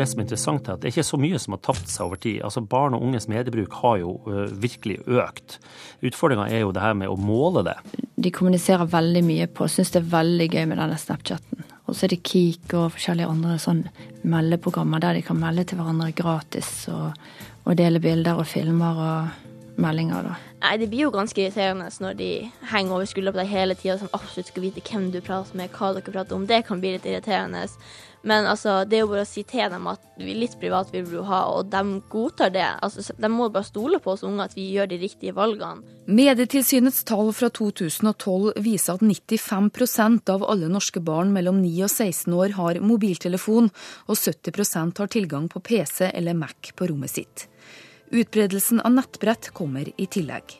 det 0.00 0.08
som 0.10 0.20
er 0.20 0.26
interessant, 0.26 0.68
er 0.68 0.76
at 0.76 0.82
det 0.82 0.90
er 0.90 0.94
ikke 0.96 1.08
så 1.10 1.20
mye 1.20 1.40
som 1.42 1.56
har 1.56 1.62
tapt 1.64 1.90
seg 1.92 2.06
over 2.08 2.20
tid. 2.20 2.40
Altså 2.46 2.64
Barn 2.64 2.96
og 2.96 3.04
unges 3.06 3.28
mediebruk 3.30 3.76
har 3.82 4.00
jo 4.02 4.14
virkelig 4.62 5.00
økt. 5.06 5.58
Utfordringa 6.06 6.48
er 6.50 6.64
jo 6.64 6.72
det 6.76 6.84
her 6.84 6.96
med 6.98 7.12
å 7.12 7.18
måle 7.20 7.64
det. 7.68 7.76
De 8.20 8.32
kommuniserer 8.34 8.88
veldig 8.90 9.22
mye 9.26 9.50
på, 9.52 9.68
syns 9.68 9.92
det 9.94 10.02
er 10.02 10.10
veldig 10.16 10.48
gøy 10.50 10.64
med 10.72 10.80
denne 10.80 10.98
Snapchatten. 11.00 11.66
Og 11.90 11.96
så 11.96 12.06
er 12.06 12.12
det 12.14 12.22
Kik 12.22 12.74
og 12.78 12.92
forskjellige 12.94 13.30
andre 13.30 13.56
sånn 13.58 13.84
meldeprogrammer 14.22 15.02
der 15.02 15.18
de 15.18 15.24
kan 15.26 15.38
melde 15.40 15.64
til 15.66 15.80
hverandre 15.80 16.12
gratis 16.14 16.68
og, 16.92 17.16
og 17.66 17.78
dele 17.80 18.02
bilder 18.02 18.38
og 18.38 18.46
filmer 18.46 19.00
og 19.06 19.48
meldinger. 19.80 20.22
da. 20.22 20.36
Nei, 20.60 20.76
Det 20.78 20.90
blir 20.92 21.06
jo 21.06 21.14
ganske 21.14 21.40
irriterende 21.40 21.88
når 22.04 22.14
de 22.20 22.30
henger 22.70 22.94
over 22.94 23.08
skuldra 23.08 23.32
på 23.32 23.40
deg 23.40 23.50
hele 23.50 23.74
tida 23.74 23.96
og 23.96 24.14
absolutt 24.20 24.52
skal 24.52 24.66
vite 24.66 24.84
hvem 24.84 25.10
du 25.10 25.20
prater 25.24 25.56
med, 25.56 25.72
hva 25.74 25.94
dere 25.96 26.14
prater 26.14 26.36
om. 26.36 26.46
Det 26.46 26.62
kan 26.68 26.82
bli 26.82 26.94
litt 26.94 27.08
irriterende. 27.08 27.66
Men 28.22 28.44
altså, 28.44 28.82
det 28.84 28.98
er 28.98 29.04
jo 29.04 29.10
bare 29.14 29.24
å 29.24 29.28
si 29.28 29.42
til 29.48 29.70
dem 29.72 29.86
at 29.88 30.02
litt 30.20 30.56
privat 30.60 30.90
vil 30.92 31.06
du 31.08 31.22
ha, 31.24 31.40
og 31.54 31.70
de 31.72 32.00
godtar 32.12 32.52
det. 32.52 32.66
Altså, 32.84 33.14
de 33.16 33.30
må 33.32 33.48
bare 33.52 33.68
stole 33.68 34.00
på 34.02 34.12
oss 34.12 34.24
unge 34.26 34.44
at 34.44 34.56
vi 34.58 34.66
gjør 34.74 34.90
de 34.90 35.00
riktige 35.00 35.34
valgene. 35.36 35.80
Medietilsynets 36.10 37.02
tall 37.08 37.32
fra 37.36 37.48
2012 37.56 38.60
viser 38.60 38.98
at 38.98 39.04
95% 39.06 40.32
av 40.34 40.44
alle 40.52 40.68
norske 40.72 41.00
barn 41.04 41.32
mellom 41.32 41.62
9 41.64 41.86
og 41.86 41.92
16 41.92 42.36
år 42.36 42.56
har 42.58 42.82
mobiltelefon, 42.84 43.70
og 44.08 44.18
70% 44.18 45.00
har 45.00 45.12
tilgang 45.12 45.48
på 45.48 45.62
PC 45.64 46.10
eller 46.12 46.36
Mac 46.36 46.74
på 46.76 46.90
rommet 46.90 47.16
sitt. 47.16 47.46
Utbredelsen 48.10 48.82
av 48.82 48.96
nettbrett 48.96 49.52
kommer 49.56 49.86
i 49.96 50.08
tillegg. 50.10 50.58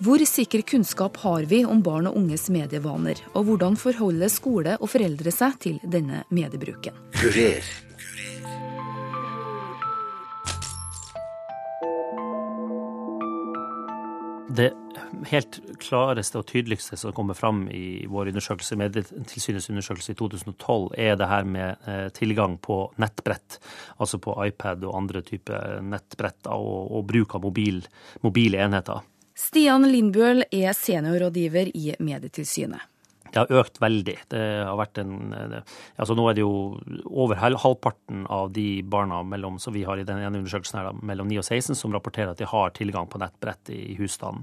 Hvor 0.00 0.22
sikker 0.24 0.62
kunnskap 0.64 1.18
har 1.20 1.44
vi 1.44 1.58
om 1.68 1.82
barn 1.84 2.06
og 2.08 2.14
unges 2.16 2.46
medievaner, 2.48 3.18
og 3.36 3.44
hvordan 3.44 3.74
forholder 3.76 4.30
skole 4.32 4.78
og 4.80 4.88
foreldre 4.88 5.28
seg 5.34 5.58
til 5.60 5.76
denne 5.84 6.22
mediebruken? 6.32 6.96
Kurer. 7.18 7.68
Det 14.56 14.70
helt 15.28 15.60
klareste 15.84 16.40
og 16.40 16.48
tydeligste 16.48 16.96
som 16.96 17.12
kommer 17.12 17.36
fram 17.36 17.66
i 17.68 18.06
vår 18.08 18.32
undersøkelse, 18.32 18.80
Medietilsynets 18.80 19.68
undersøkelse 19.68 20.16
i 20.16 20.18
2012, 20.18 20.90
er 20.96 21.20
det 21.20 21.28
her 21.28 21.44
med 21.44 21.76
eh, 21.84 22.08
tilgang 22.16 22.56
på 22.56 22.86
nettbrett. 22.96 23.60
Altså 24.00 24.16
på 24.16 24.32
iPad 24.48 24.88
og 24.88 24.96
andre 25.04 25.20
typer 25.28 25.84
nettbrett, 25.84 26.48
og, 26.48 26.88
og 26.88 27.08
bruk 27.12 27.36
av 27.36 27.44
mobil, 27.50 27.84
mobile 28.24 28.64
enheter. 28.64 29.04
Stian 29.40 29.86
Lindbøl 29.88 30.44
er 30.52 30.74
seniorrådgiver 30.76 31.70
i 31.72 31.94
Medietilsynet. 32.02 32.90
Det 33.30 33.38
har 33.38 33.60
økt 33.60 33.78
veldig. 33.78 34.16
Det 34.32 34.40
har 34.66 34.76
vært 34.78 34.98
en, 35.02 35.12
altså 36.00 36.16
Nå 36.18 36.24
er 36.26 36.36
det 36.36 36.42
jo 36.42 36.52
over 37.06 37.38
halvparten 37.38 38.24
av 38.26 38.50
de 38.54 38.82
barna 38.82 39.20
mellom, 39.26 39.58
som 39.62 39.74
vi 39.74 39.84
har 39.86 40.00
i 40.00 40.06
den 40.06 40.18
ene 40.18 40.42
undersøkelsen 40.42 40.80
her, 40.80 40.90
mellom 41.06 41.30
9 41.30 41.38
og 41.38 41.46
16 41.46 41.78
som 41.78 41.94
rapporterer 41.94 42.32
at 42.34 42.42
de 42.42 42.48
har 42.50 42.74
tilgang 42.74 43.06
på 43.10 43.20
nettbrett 43.22 43.70
i 43.74 43.94
husstanden. 44.00 44.42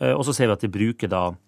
Eh, 0.00 0.12
og 0.12 0.26
så 0.26 0.34
ser 0.34 0.50
vi 0.50 0.56
at 0.56 0.66
de 0.66 0.72
bruker 0.74 1.12
da 1.12 1.28
eh, 1.30 1.38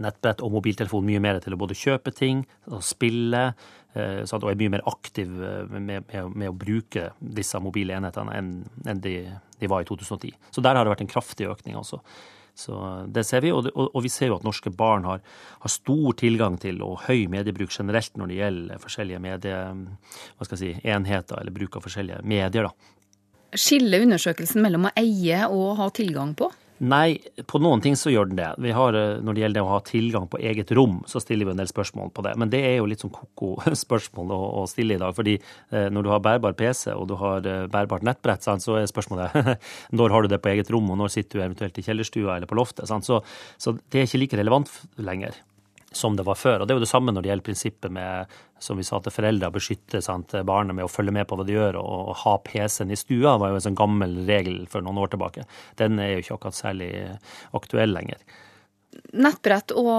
nettbrett 0.00 0.42
og 0.44 0.54
mobiltelefon 0.54 1.06
mye 1.06 1.20
mer 1.22 1.40
til 1.42 1.56
å 1.56 1.60
både 1.60 1.76
kjøpe 1.78 2.12
ting 2.16 2.42
og 2.70 2.82
spille, 2.86 3.44
eh, 3.94 4.20
og 4.24 4.48
er 4.50 4.58
mye 4.60 4.74
mer 4.76 4.84
aktiv 4.90 5.30
med, 5.30 5.86
med, 5.86 6.10
med 6.34 6.50
å 6.50 6.56
bruke 6.56 7.10
disse 7.20 7.60
mobile 7.62 7.96
enhetene 7.98 8.36
enn, 8.38 8.52
enn 8.88 9.00
de, 9.04 9.16
de, 9.58 9.70
var 9.70 9.84
i 9.84 9.88
2010. 9.88 10.36
Så 10.50 10.64
der 10.64 10.78
har 10.78 10.86
det 10.86 10.94
vært 10.94 11.06
en 11.06 11.14
kraftig 11.14 11.50
økning. 11.50 11.76
også. 11.80 12.00
Så 12.60 12.76
det 13.08 13.24
ser 13.24 13.44
vi, 13.44 13.52
og, 13.54 13.68
og 13.72 14.00
vi 14.04 14.10
ser 14.12 14.30
jo 14.30 14.36
at 14.36 14.44
norske 14.44 14.72
barn 14.74 15.06
har, 15.08 15.22
har, 15.62 15.72
stor 15.72 16.16
tilgang 16.20 16.58
til 16.60 16.82
og 16.84 17.06
høy 17.06 17.24
mediebruk 17.32 17.72
generelt 17.72 18.16
når 18.18 18.32
det 18.32 18.40
gjelder 18.40 18.82
forskjellige 18.82 19.22
medie, 19.24 19.60
hva 20.36 20.48
skal 20.48 20.58
jeg 20.58 20.62
si, 20.62 20.88
enheter 20.92 21.40
eller 21.40 21.54
bruk 21.56 21.78
av 21.78 21.86
forskjellige 21.86 22.24
medier. 22.28 22.68
da. 22.68 22.96
Skiller 23.58 24.04
undersøkelsen 24.04 24.62
mellom 24.62 24.90
å 24.90 24.94
eie 24.98 25.46
og 25.50 25.78
ha 25.80 25.88
tilgang 25.94 26.36
på? 26.38 26.50
Nei, 26.80 27.18
på 27.44 27.58
noen 27.60 27.82
ting 27.84 27.92
så 27.98 28.08
gjør 28.08 28.30
den 28.30 28.38
det. 28.38 28.48
Vi 28.64 28.70
har, 28.72 28.94
eh, 28.96 29.20
Når 29.20 29.34
det 29.34 29.42
gjelder 29.42 29.60
det 29.60 29.66
å 29.66 29.72
ha 29.74 29.80
tilgang 29.80 30.26
på 30.28 30.40
eget 30.40 30.70
rom, 30.72 31.04
så 31.06 31.20
stiller 31.20 31.44
vi 31.44 31.50
en 31.50 31.58
del 31.58 31.68
spørsmål 31.68 32.10
på 32.12 32.22
det. 32.22 32.36
Men 32.38 32.48
det 32.48 32.64
er 32.64 32.76
jo 32.78 32.86
litt 32.86 33.00
sånn 33.00 33.12
ko-ko 33.12 33.60
spørsmål 33.84 34.32
å, 34.32 34.62
å, 34.62 34.66
stille 34.66 34.94
i 34.94 34.98
dag. 34.98 35.14
fordi 35.14 35.36
eh, 35.36 35.90
når 35.90 36.02
du 36.02 36.08
har 36.08 36.20
bærbar 36.20 36.56
PC 36.56 36.94
og 36.94 37.08
du 37.08 37.16
har 37.16 37.44
eh, 37.44 37.66
bærbart 37.66 38.02
nettbrett, 38.02 38.42
sant, 38.42 38.62
så 38.62 38.78
er 38.80 38.88
spørsmålet 38.88 39.60
når 39.98 40.10
har 40.10 40.22
du 40.22 40.28
det 40.28 40.40
på 40.40 40.48
eget 40.48 40.70
rom, 40.70 40.88
og 40.90 40.96
når 40.96 41.12
sitter 41.12 41.38
du 41.38 41.44
eventuelt 41.44 41.76
i 41.76 41.84
kjellerstua 41.84 42.36
eller 42.36 42.48
på 42.48 42.56
loftet. 42.56 42.88
Så, 42.88 43.20
så, 43.58 43.76
det 43.90 44.00
er 44.00 44.08
ikke 44.08 44.24
like 44.24 44.40
relevant 44.40 44.72
lenger 44.96 45.36
som 45.92 46.16
det 46.16 46.22
var 46.26 46.38
før. 46.38 46.60
Og 46.60 46.68
Det 46.68 46.74
er 46.74 46.78
jo 46.78 46.84
det 46.84 46.90
samme 46.90 47.12
når 47.12 47.24
det 47.24 47.30
gjelder 47.30 47.46
prinsippet 47.48 47.92
med 47.92 48.34
som 48.60 48.76
vi 48.78 48.84
sa 48.86 49.00
til 49.00 49.14
foreldre, 49.14 49.48
å 49.48 49.54
beskytte 49.54 50.02
sant, 50.04 50.34
barnet 50.46 50.76
med 50.76 50.84
å 50.84 50.92
følge 50.92 51.14
med 51.16 51.26
på 51.26 51.38
hva 51.38 51.46
de 51.48 51.56
gjør, 51.56 51.80
og, 51.80 52.10
og 52.12 52.20
ha 52.22 52.36
PC-en 52.44 52.92
i 52.92 52.98
stua 52.98 53.38
var 53.40 53.50
jo 53.50 53.58
en 53.58 53.64
sånn 53.64 53.78
gammel 53.78 54.20
regel 54.28 54.62
for 54.70 54.84
noen 54.84 55.00
år 55.00 55.14
tilbake. 55.14 55.46
Den 55.80 55.98
er 56.02 56.12
jo 56.12 56.22
ikke 56.22 56.36
akkurat 56.36 56.58
særlig 56.58 56.90
aktuell 57.56 57.96
lenger. 57.96 58.20
Nettbrett 59.16 59.72
og, 59.78 59.90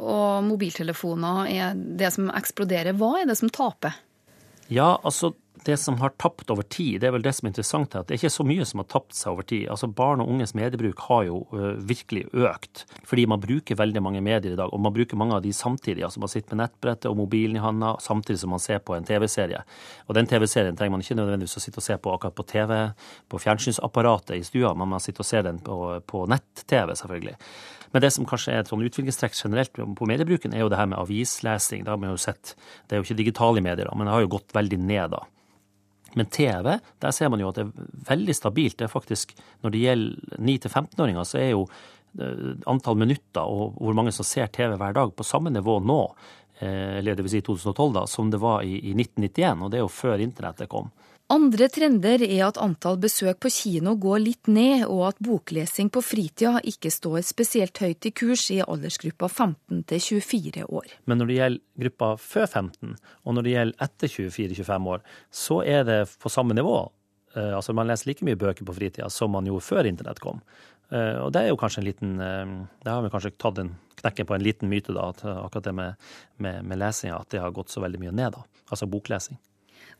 og 0.00 0.44
mobiltelefoner 0.46 1.50
er 1.50 1.76
det 1.76 2.12
som 2.14 2.30
eksploderer. 2.30 2.96
Hva 2.96 3.16
er 3.20 3.30
det 3.30 3.36
som 3.38 3.52
taper? 3.52 3.98
Ja, 4.72 4.96
altså 5.02 5.34
det 5.66 5.76
som 5.82 5.96
har 5.98 6.12
tapt 6.22 6.50
over 6.54 6.62
tid, 6.62 7.00
det 7.02 7.08
er 7.08 7.14
vel 7.16 7.24
det 7.24 7.32
som 7.34 7.46
er 7.46 7.50
interessant, 7.50 7.94
at 7.98 8.06
det 8.06 8.14
er 8.14 8.20
ikke 8.20 8.36
så 8.36 8.46
mye 8.46 8.66
som 8.68 8.80
har 8.82 8.88
tapt 8.92 9.16
seg 9.18 9.32
over 9.32 9.46
tid. 9.50 9.64
Altså 9.72 9.88
Barn 9.90 10.22
og 10.22 10.30
unges 10.30 10.54
mediebruk 10.54 11.02
har 11.08 11.24
jo 11.26 11.40
virkelig 11.88 12.26
økt, 12.32 12.84
fordi 13.06 13.24
man 13.30 13.42
bruker 13.42 13.78
veldig 13.78 14.02
mange 14.04 14.22
medier 14.22 14.54
i 14.54 14.58
dag. 14.58 14.70
Og 14.70 14.82
man 14.82 14.94
bruker 14.94 15.18
mange 15.18 15.34
av 15.34 15.42
de 15.42 15.52
samtidig. 15.56 16.04
altså 16.06 16.22
Man 16.22 16.30
sitter 16.32 16.54
med 16.54 16.62
nettbrettet 16.62 17.10
og 17.10 17.18
mobilen 17.18 17.58
i 17.58 17.64
handa 17.64 17.96
samtidig 18.02 18.38
som 18.44 18.54
man 18.54 18.62
ser 18.62 18.78
på 18.78 18.94
en 18.94 19.08
TV-serie. 19.08 19.64
Og 20.06 20.14
den 20.18 20.30
TV-serien 20.30 20.78
trenger 20.78 20.94
man 20.94 21.04
ikke 21.04 21.18
nødvendigvis 21.18 21.58
å 21.58 21.64
sitte 21.66 21.82
og 21.82 21.88
se 21.88 21.98
på 21.98 22.14
akkurat 22.14 22.38
på 22.38 22.46
TV, 22.46 22.76
på 23.28 23.42
fjernsynsapparatet 23.42 24.38
i 24.38 24.46
stua, 24.46 24.74
men 24.78 24.94
man 24.94 25.02
sitter 25.02 25.26
og 25.26 25.30
ser 25.30 25.48
den 25.50 25.58
på, 25.66 25.80
på 26.06 26.26
nett-TV, 26.30 26.94
selvfølgelig. 27.02 27.38
Men 27.94 28.02
det 28.02 28.10
som 28.14 28.26
kanskje 28.28 28.54
er 28.54 28.62
et 28.62 28.70
sånn 28.70 28.82
utviklingstrekk 28.86 29.34
generelt 29.38 29.72
på 29.74 30.08
mediebruken, 30.10 30.54
er 30.54 30.62
jo 30.62 30.70
det 30.70 30.78
her 30.78 30.90
med 30.90 31.00
avislesing. 31.00 31.82
Det 31.82 31.90
har 31.90 32.02
vi 32.02 32.10
jo 32.10 32.18
sett. 32.20 32.54
Det 32.86 32.94
er 32.94 33.00
jo 33.00 33.06
ikke 33.06 33.22
digitale 33.22 33.62
medier, 33.64 33.90
men 33.94 34.06
det 34.06 34.14
har 34.14 34.26
jo 34.26 34.36
gått 34.36 34.54
veldig 34.54 34.78
ned 34.82 35.14
da. 35.14 35.22
Men 36.16 36.30
TV, 36.32 36.78
der 37.02 37.12
ser 37.14 37.28
man 37.32 37.42
jo 37.42 37.50
at 37.50 37.58
det 37.58 37.66
er 37.66 37.90
veldig 38.08 38.36
stabilt. 38.36 38.78
Det 38.78 38.88
er 38.88 38.92
faktisk, 38.92 39.36
Når 39.62 39.74
det 39.74 39.82
gjelder 39.84 40.40
9-15-åringer, 40.40 41.28
så 41.28 41.38
er 41.42 41.50
jo 41.50 41.66
eh, 42.18 42.54
antall 42.66 42.96
minutter 42.96 43.44
og 43.44 43.76
hvor 43.76 43.96
mange 43.96 44.14
som 44.16 44.24
ser 44.24 44.48
TV 44.48 44.76
hver 44.80 44.96
dag, 44.96 45.12
på 45.12 45.26
samme 45.26 45.52
nivå 45.52 45.78
nå, 45.84 46.00
eh, 46.60 46.98
eller 46.98 47.16
det 47.16 47.26
vil 47.26 47.36
si 47.36 47.42
2012, 47.44 47.92
da, 47.98 48.06
som 48.08 48.30
det 48.32 48.40
var 48.40 48.64
i 48.64 48.94
1991. 48.94 49.62
Og 49.62 49.70
det 49.70 49.80
er 49.80 49.84
jo 49.84 49.92
før 49.92 50.24
internettet 50.24 50.72
kom. 50.72 50.88
Andre 51.26 51.66
trender 51.74 52.22
er 52.22 52.44
at 52.46 52.58
antall 52.62 53.00
besøk 53.02 53.40
på 53.42 53.50
kino 53.50 53.96
går 53.98 54.20
litt 54.22 54.46
ned, 54.46 54.84
og 54.86 55.08
at 55.08 55.22
boklesing 55.26 55.88
på 55.90 55.98
fritida 56.06 56.60
ikke 56.62 56.92
står 56.94 57.24
spesielt 57.26 57.80
høyt 57.82 58.06
i 58.06 58.12
kurs 58.14 58.44
i 58.54 58.60
aldersgruppa 58.62 59.26
15 59.26 59.80
til 59.90 60.04
24 60.22 60.68
år. 60.70 60.92
Men 61.10 61.18
når 61.18 61.30
det 61.30 61.38
gjelder 61.40 61.82
gruppa 61.82 62.12
før 62.22 62.46
15, 62.46 62.94
og 63.26 63.34
når 63.34 63.46
det 63.46 63.56
gjelder 63.56 63.88
etter 63.88 64.12
24-25 64.12 64.86
år, 64.92 65.02
så 65.42 65.58
er 65.66 65.82
det 65.88 65.98
på 66.22 66.30
samme 66.30 66.54
nivå. 66.54 66.76
Eh, 67.34 67.56
altså 67.58 67.74
Man 67.74 67.90
leser 67.90 68.12
like 68.12 68.28
mye 68.28 68.38
bøker 68.38 68.62
på 68.62 68.76
fritida 68.78 69.10
som 69.10 69.34
man 69.34 69.50
gjorde 69.50 69.66
før 69.66 69.90
internett 69.90 70.22
kom. 70.22 70.38
Eh, 70.94 71.18
og 71.24 71.34
det 71.34 71.42
er 71.42 71.50
jo 71.50 71.58
kanskje 71.58 71.82
en 71.82 71.88
liten 71.88 72.14
eh, 72.22 72.54
Det 72.86 72.92
har 72.92 73.02
vi 73.02 73.10
kanskje 73.10 73.34
tatt 73.34 73.58
en 73.64 73.74
knekken 73.98 74.30
på 74.30 74.38
en 74.38 74.46
liten 74.46 74.70
myte, 74.70 74.94
da, 74.94 75.10
at 75.10 75.26
akkurat 75.26 75.66
det 75.66 75.74
med, 75.74 76.08
med, 76.38 76.62
med 76.62 76.78
lesinga, 76.78 77.18
at 77.18 77.34
det 77.34 77.42
har 77.42 77.50
gått 77.50 77.74
så 77.74 77.82
veldig 77.82 78.04
mye 78.04 78.14
ned, 78.14 78.38
da. 78.38 78.62
Altså 78.70 78.86
boklesing. 78.86 79.42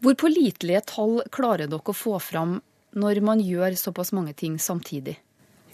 Hvor 0.05 0.17
pålitelige 0.21 0.83
tall 0.91 1.23
klarer 1.33 1.71
dere 1.71 1.81
å 1.81 1.97
få 1.97 2.19
fram 2.21 2.59
når 2.97 3.21
man 3.25 3.41
gjør 3.41 3.77
såpass 3.81 4.13
mange 4.17 4.35
ting 4.37 4.59
samtidig? 4.61 5.17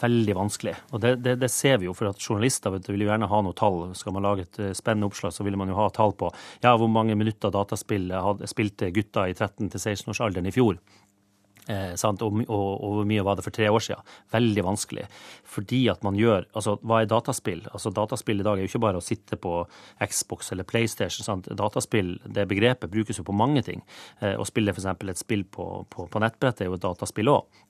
Veldig 0.03 0.34
vanskelig. 0.34 0.75
Og 0.91 1.03
det, 1.03 1.12
det, 1.22 1.37
det 1.38 1.49
ser 1.53 1.77
vi 1.78 1.87
jo, 1.87 1.94
for 1.94 2.10
at 2.10 2.22
journalister 2.22 2.72
vet, 2.75 2.88
vil 2.91 3.05
jo 3.05 3.10
gjerne 3.10 3.28
ha 3.31 3.38
noe 3.47 3.55
tall. 3.55 3.84
Skal 3.94 4.16
man 4.16 4.27
lage 4.27 4.47
et 4.49 4.59
eh, 4.59 4.72
spennende 4.75 5.06
oppslag, 5.06 5.34
så 5.34 5.47
vil 5.47 5.59
man 5.59 5.71
jo 5.71 5.78
ha 5.78 5.87
tall 5.94 6.15
på 6.19 6.31
ja, 6.65 6.72
hvor 6.74 6.91
mange 6.91 7.15
minutter 7.19 7.54
dataspill 7.54 8.10
spilte 8.51 8.91
gutta 8.95 9.28
i 9.30 9.36
13-16-årsalderen 9.39 10.51
i 10.51 10.54
fjor. 10.54 10.80
Eh, 11.70 11.94
og, 11.94 12.22
og, 12.22 12.50
og, 12.50 12.94
hvor 12.97 13.06
mye 13.06 13.22
var 13.22 13.38
det 13.38 13.44
for 13.47 13.54
tre 13.54 13.68
år 13.70 13.84
siden? 13.86 14.12
Veldig 14.34 14.64
vanskelig. 14.66 15.06
Fordi 15.47 15.84
at 15.92 16.03
man 16.03 16.18
gjør 16.18 16.48
Altså, 16.59 16.76
hva 16.82 17.03
er 17.03 17.10
dataspill? 17.10 17.62
Altså, 17.70 17.92
Dataspill 17.94 18.42
i 18.42 18.47
dag 18.47 18.59
er 18.59 18.66
jo 18.66 18.70
ikke 18.70 18.82
bare 18.82 18.98
å 18.98 19.04
sitte 19.04 19.38
på 19.41 19.60
Xbox 20.03 20.53
eller 20.53 20.66
PlayStation. 20.68 21.24
Sant? 21.24 21.50
Dataspill, 21.59 22.16
det 22.26 22.48
begrepet 22.50 22.91
brukes 22.91 23.20
jo 23.20 23.26
på 23.26 23.36
mange 23.36 23.62
ting. 23.66 23.84
Eh, 24.20 24.34
å 24.34 24.47
spille 24.48 24.74
f.eks. 24.74 24.88
et 24.91 25.22
spill 25.22 25.44
på, 25.44 25.68
på, 25.91 26.09
på 26.10 26.22
nettbrett 26.22 26.64
er 26.64 26.70
jo 26.70 26.78
et 26.78 26.84
dataspill 26.84 27.30
òg. 27.32 27.62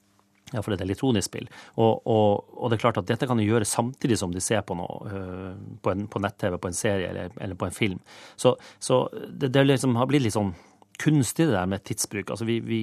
Ja, 0.53 0.61
for 0.61 0.75
et 0.75 0.83
elektronisk 0.85 1.31
spill. 1.31 1.47
Og, 1.81 2.03
og, 2.05 2.43
og, 2.59 2.67
det 2.69 2.77
er 2.77 2.83
klart 2.83 2.99
at 3.01 3.09
dette 3.09 3.29
kan 3.29 3.41
de 3.41 3.47
gjøre 3.47 3.69
samtidig 3.69 4.19
som 4.21 4.35
de 4.35 4.43
ser 4.45 4.61
på 4.69 4.77
noe 4.77 4.99
uh, 5.09 5.55
på, 5.81 5.95
på 6.13 6.21
nett-TV, 6.21 6.59
på 6.61 6.69
en 6.69 6.77
serie 6.77 7.09
eller, 7.09 7.33
eller, 7.39 7.57
på 7.57 7.69
en 7.69 7.77
film. 7.77 8.03
Så, 8.37 8.57
så 8.83 9.07
det, 9.31 9.53
det 9.55 9.65
liksom 9.65 9.97
har 9.97 10.11
blitt 10.11 10.27
litt 10.27 10.37
sånn 10.37 10.53
kunstig 10.99 11.47
det 11.47 11.55
der 11.55 11.67
med 11.67 11.85
tidsbruk. 11.85 12.31
Altså 12.31 12.45
vi, 12.49 12.61
vi, 12.61 12.81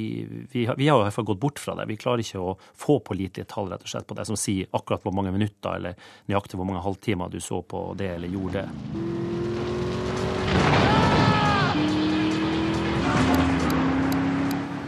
vi, 0.52 0.66
vi, 0.66 0.88
har 0.88 0.98
jo 0.98 1.04
i 1.04 1.08
hvert 1.08 1.16
fall 1.16 1.30
gått 1.30 1.42
bort 1.42 1.60
fra 1.60 1.76
det. 1.80 1.88
Vi 1.90 2.00
klarer 2.00 2.24
ikke 2.24 2.42
å 2.42 2.56
få 2.78 3.00
pålitelige 3.06 3.50
tall 3.52 3.70
rett 3.72 3.86
og 3.86 3.92
slett 3.92 4.08
på 4.10 4.18
det 4.18 4.28
som 4.30 4.40
sier 4.40 4.70
akkurat 4.76 5.06
hvor 5.06 5.16
mange 5.16 5.34
minutter 5.36 5.80
eller 5.80 6.12
nøyaktig 6.32 6.60
hvor 6.60 6.70
mange 6.70 6.84
halvtimer 6.86 7.32
du 7.32 7.40
så 7.44 7.62
på 7.62 7.94
det 8.00 8.14
eller 8.18 8.34
gjorde 8.34 8.64
det. 8.64 8.70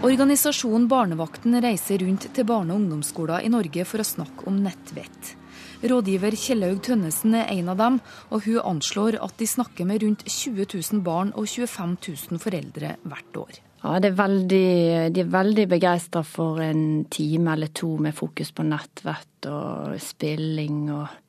Organisasjonen 0.01 0.87
Barnevakten 0.89 1.61
reiser 1.61 2.01
rundt 2.01 2.25
til 2.33 2.45
barne- 2.49 2.73
og 2.73 2.81
ungdomsskoler 2.81 3.45
i 3.45 3.51
Norge 3.53 3.85
for 3.85 4.01
å 4.01 4.07
snakke 4.07 4.47
om 4.49 4.57
nettvett. 4.63 5.35
Rådgiver 5.81 6.35
Kjellaug 6.37 6.83
Tønnesen 6.85 7.33
er 7.39 7.49
en 7.55 7.71
av 7.73 7.79
dem, 7.79 7.97
og 8.29 8.45
hun 8.45 8.61
anslår 8.75 9.17
at 9.25 9.33
de 9.41 9.47
snakker 9.49 9.87
med 9.89 10.03
rundt 10.03 10.27
20 10.29 10.67
000 10.75 11.01
barn 11.05 11.33
og 11.33 11.47
25 11.49 11.97
000 12.29 12.41
foreldre 12.43 12.95
hvert 13.01 13.39
år. 13.41 13.61
Ja, 13.81 13.95
er 13.97 14.13
veldig, 14.13 14.67
De 15.09 15.23
er 15.23 15.33
veldig 15.33 15.65
begeistra 15.71 16.21
for 16.21 16.61
en 16.61 17.05
time 17.09 17.55
eller 17.55 17.73
to 17.73 17.95
med 17.97 18.13
fokus 18.13 18.53
på 18.53 18.65
nettvett 18.67 19.49
og 19.49 19.97
spilling 19.97 20.83
og 20.93 21.20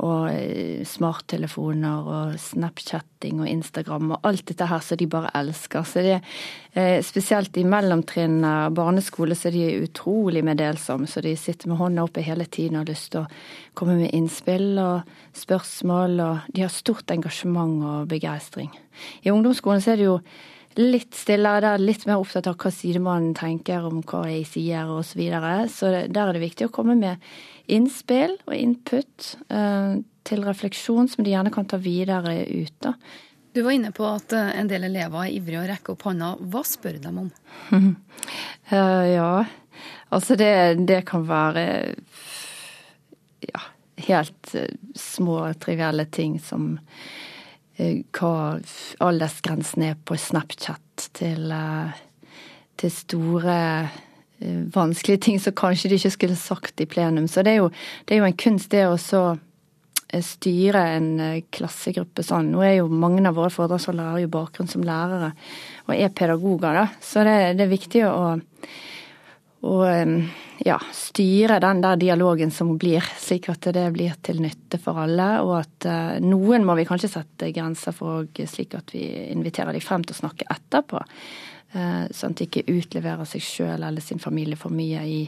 og 0.00 0.30
eh, 0.32 0.82
smarttelefoner 0.86 2.10
og 2.10 2.34
Snapchatting 2.40 3.42
og 3.42 3.48
Instagram 3.50 4.14
og 4.16 4.28
alt 4.28 4.46
dette 4.50 4.68
her 4.70 4.84
som 4.84 5.00
de 5.00 5.08
bare 5.10 5.32
elsker. 5.40 5.86
Så 5.86 6.04
det, 6.04 6.18
eh, 6.74 6.98
spesielt 7.04 7.56
i 7.60 7.66
mellomtrinn 7.68 8.40
barneskole 8.76 9.36
så 9.38 9.52
de 9.54 9.64
er 9.68 9.86
utrolig 9.86 10.44
meddelsomme. 10.46 11.08
Så 11.10 11.22
de 11.24 11.34
sitter 11.36 11.70
med 11.70 11.80
hånda 11.80 12.06
oppe 12.06 12.24
hele 12.24 12.46
tiden 12.46 12.78
og 12.78 12.84
har 12.86 12.92
lyst 12.94 13.12
til 13.14 13.24
å 13.24 13.30
komme 13.78 13.98
med 14.00 14.14
innspill 14.16 14.78
og 14.82 15.10
spørsmål. 15.36 16.20
Og 16.26 16.54
de 16.54 16.64
har 16.66 16.72
stort 16.74 17.10
engasjement 17.10 17.84
og 17.84 18.08
begeistring. 18.08 18.72
I 19.24 19.34
ungdomsskolen 19.34 19.84
så 19.84 19.94
er 19.94 20.00
det 20.00 20.10
jo 20.10 20.20
litt 20.78 21.16
stillere. 21.18 21.62
Der 21.64 21.78
er 21.78 21.82
litt 21.82 22.04
mer 22.06 22.20
opptatt 22.20 22.48
av 22.50 22.58
hva 22.60 22.70
sidemannen 22.74 23.34
tenker 23.38 23.86
om 23.88 24.02
hva 24.06 24.24
jeg 24.30 24.46
sier 24.50 24.90
osv. 24.90 25.10
Så, 25.10 25.18
videre. 25.18 25.54
så 25.72 25.90
der 26.06 26.28
er 26.28 26.36
det 26.36 26.44
viktig 26.44 26.68
å 26.68 26.74
komme 26.74 26.96
med 26.98 27.30
innspill 27.70 28.36
og 28.46 28.54
input 28.56 29.32
eh, 29.48 29.98
til 30.26 30.44
refleksjon 30.46 31.10
som 31.10 31.24
de 31.24 31.34
gjerne 31.34 31.52
kan 31.54 31.66
ta 31.70 31.78
videre 31.80 32.42
ut. 32.46 32.74
da. 32.82 32.94
Du 33.52 33.62
var 33.62 33.74
inne 33.74 33.90
på 33.94 34.06
at 34.06 34.32
eh, 34.36 34.52
en 34.60 34.70
del 34.70 34.86
elever 34.86 35.24
er 35.24 35.34
ivrige 35.34 35.62
å 35.62 35.68
rekke 35.70 35.94
opp 35.94 36.06
hånda. 36.06 36.34
Hva 36.52 36.62
spør 36.66 37.00
de 37.02 37.14
om? 37.24 37.30
uh, 37.74 39.06
ja, 39.18 39.32
altså 40.14 40.38
det, 40.38 40.52
det, 40.86 41.02
kan 41.10 41.26
være 41.26 41.64
ja, 43.48 43.64
helt 44.06 44.54
små, 44.94 45.42
trivielle 45.58 46.06
ting 46.14 46.38
som 46.42 46.76
hva 48.16 48.34
aldersgrensen 49.06 49.88
er 49.88 49.98
på 50.04 50.18
Snapchat 50.20 51.10
til, 51.16 51.48
uh, 51.54 51.96
til 52.80 52.92
store 52.92 53.58
Eh, 54.40 54.60
vanskelige 54.74 55.20
ting 55.20 55.40
som 55.40 55.52
kanskje 55.52 55.90
de 55.90 55.98
ikke 56.00 56.14
skulle 56.14 56.36
sagt 56.36 56.80
i 56.80 56.86
plenum. 56.88 57.28
Så 57.28 57.42
det 57.44 57.52
er 57.52 57.60
jo, 57.60 57.70
det 58.08 58.14
er 58.14 58.22
jo 58.22 58.28
en 58.30 58.38
kunst, 58.40 58.70
det 58.72 58.86
å 58.88 58.96
eh, 58.96 60.22
styre 60.24 60.84
en 60.96 61.10
eh, 61.20 61.42
klassegruppe 61.52 62.24
sånn. 62.24 62.48
Nå 62.54 62.62
er 62.64 62.78
jo 62.78 62.86
mange 62.88 63.20
av 63.28 63.36
våre 63.36 63.52
foredragsholdere 63.52 64.14
har 64.14 64.22
jo 64.22 64.32
bakgrunn 64.32 64.70
som 64.70 64.86
lærere 64.86 65.34
og 65.86 65.92
er 65.92 66.14
pedagoger, 66.16 66.78
da. 66.78 66.86
Så 67.04 67.26
det, 67.28 67.36
det 67.58 67.66
er 67.66 67.74
viktig 67.74 68.06
å, 68.08 68.38
å 69.60 69.74
ja, 70.64 70.78
styre 70.96 71.58
den 71.60 71.82
der 71.84 71.98
dialogen 72.00 72.52
som 72.54 72.72
blir, 72.80 73.04
slik 73.20 73.50
at 73.52 73.68
det 73.76 73.86
blir 73.92 74.14
til 74.24 74.40
nytte 74.40 74.80
for 74.80 75.02
alle. 75.02 75.28
Og 75.44 75.52
at 75.58 75.88
noen 76.24 76.64
må 76.64 76.78
vi 76.78 76.86
kanskje 76.88 77.12
sette 77.12 77.50
grenser 77.52 77.92
for, 77.96 78.24
slik 78.32 78.78
at 78.78 78.94
vi 78.96 79.04
inviterer 79.34 79.76
de 79.76 79.84
frem 79.84 80.06
til 80.06 80.16
å 80.16 80.20
snakke 80.22 80.48
etterpå. 80.48 81.04
Eh, 81.72 82.06
sånn 82.10 82.34
at 82.34 82.40
de 82.40 82.48
ikke 82.48 82.66
utleverer 82.72 83.28
seg 83.30 83.44
sjøl 83.46 83.84
eller 83.86 84.02
sin 84.02 84.18
familie 84.18 84.58
for 84.58 84.74
mye 84.74 85.04
i, 85.06 85.20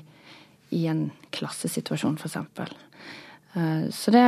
i 0.75 0.87
en 0.91 1.05
klassesituasjon, 1.35 2.17
f.eks. 2.19 2.73
Eh, 3.55 3.85
så 3.95 4.15
det, 4.15 4.25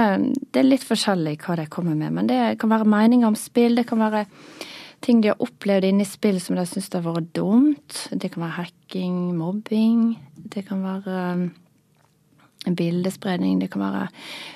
det, 0.52 0.60
er 0.60 0.68
litt 0.68 0.86
forskjellig 0.86 1.40
hva 1.42 1.58
de 1.58 1.66
kommer 1.72 1.98
med. 1.98 2.14
Men 2.14 2.30
det 2.30 2.38
kan 2.62 2.70
være 2.70 2.86
meninger 2.86 3.32
om 3.32 3.38
spill. 3.38 3.74
Det 3.80 3.86
kan 3.88 4.04
være 4.04 4.22
ting 5.04 5.20
de 5.20 5.30
har 5.32 5.42
opplevd 5.42 5.86
inne 5.88 6.04
i 6.04 6.08
spill 6.08 6.40
som 6.40 6.56
de 6.56 6.64
syns 6.68 6.88
har 6.94 7.04
vært 7.04 7.34
dumt. 7.36 7.98
Det 8.10 8.32
kan 8.32 8.46
være 8.46 8.58
hacking, 8.62 9.18
mobbing. 9.36 10.14
Det 10.34 10.64
kan 10.68 10.80
være 10.84 11.18
um, 11.36 11.44
bildespredning. 12.72 13.60
Det 13.60 13.70
kan 13.74 13.84
være 13.84 14.08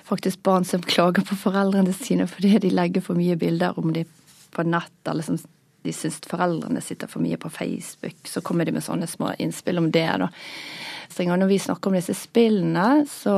faktisk 0.08 0.42
barn 0.48 0.64
som 0.68 0.84
klager 0.84 1.26
på 1.28 1.36
foreldrene 1.38 1.92
sine 1.96 2.28
fordi 2.30 2.56
de 2.64 2.72
legger 2.72 3.04
for 3.04 3.18
mye 3.18 3.36
bilder 3.40 3.76
om 3.80 3.92
de 3.92 4.06
på 4.54 4.64
nett, 4.64 5.00
eller 5.06 5.26
som 5.26 5.36
de 5.84 5.92
syns 5.94 6.20
foreldrene 6.26 6.80
sitter 6.82 7.10
for 7.10 7.22
mye 7.22 7.38
på 7.40 7.50
Facebook, 7.52 8.16
så 8.26 8.40
kommer 8.44 8.66
de 8.66 8.74
med 8.74 8.84
sånne 8.84 9.06
små 9.06 9.34
innspill 9.38 9.78
om 9.78 9.90
det. 9.92 10.08
da. 10.24 10.30
Så 11.12 11.24
når 11.28 11.50
vi 11.50 11.58
snakker 11.58 11.90
om 11.90 11.98
disse 11.98 12.16
spillene, 12.16 13.04
så 13.08 13.36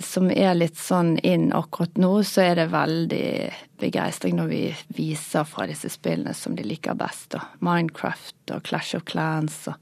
som 0.00 0.30
er 0.32 0.54
litt 0.56 0.78
sånn 0.80 1.18
inn 1.26 1.50
akkurat 1.52 1.98
nå, 2.00 2.22
så 2.24 2.46
er 2.46 2.54
det 2.56 2.70
veldig 2.72 3.26
begeistring 3.80 4.38
når 4.38 4.48
vi 4.48 4.62
viser 4.96 5.44
fra 5.44 5.66
disse 5.68 5.90
spillene 5.92 6.32
som 6.34 6.56
de 6.56 6.64
liker 6.64 6.96
best. 6.98 7.30
Da. 7.34 7.42
Minecraft 7.60 8.54
og 8.56 8.64
Clash 8.64 8.96
of 8.96 9.04
Clans 9.10 9.66
og 9.68 9.76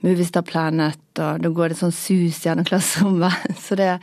Movistar 0.00 0.46
Planet, 0.48 1.02
og 1.20 1.42
da 1.44 1.50
går 1.52 1.72
det 1.72 1.80
sånn 1.82 1.92
sus 1.92 2.38
gjennom 2.46 2.64
klasserommet. 2.64 3.50
Så 3.64 3.76
det, 3.76 3.98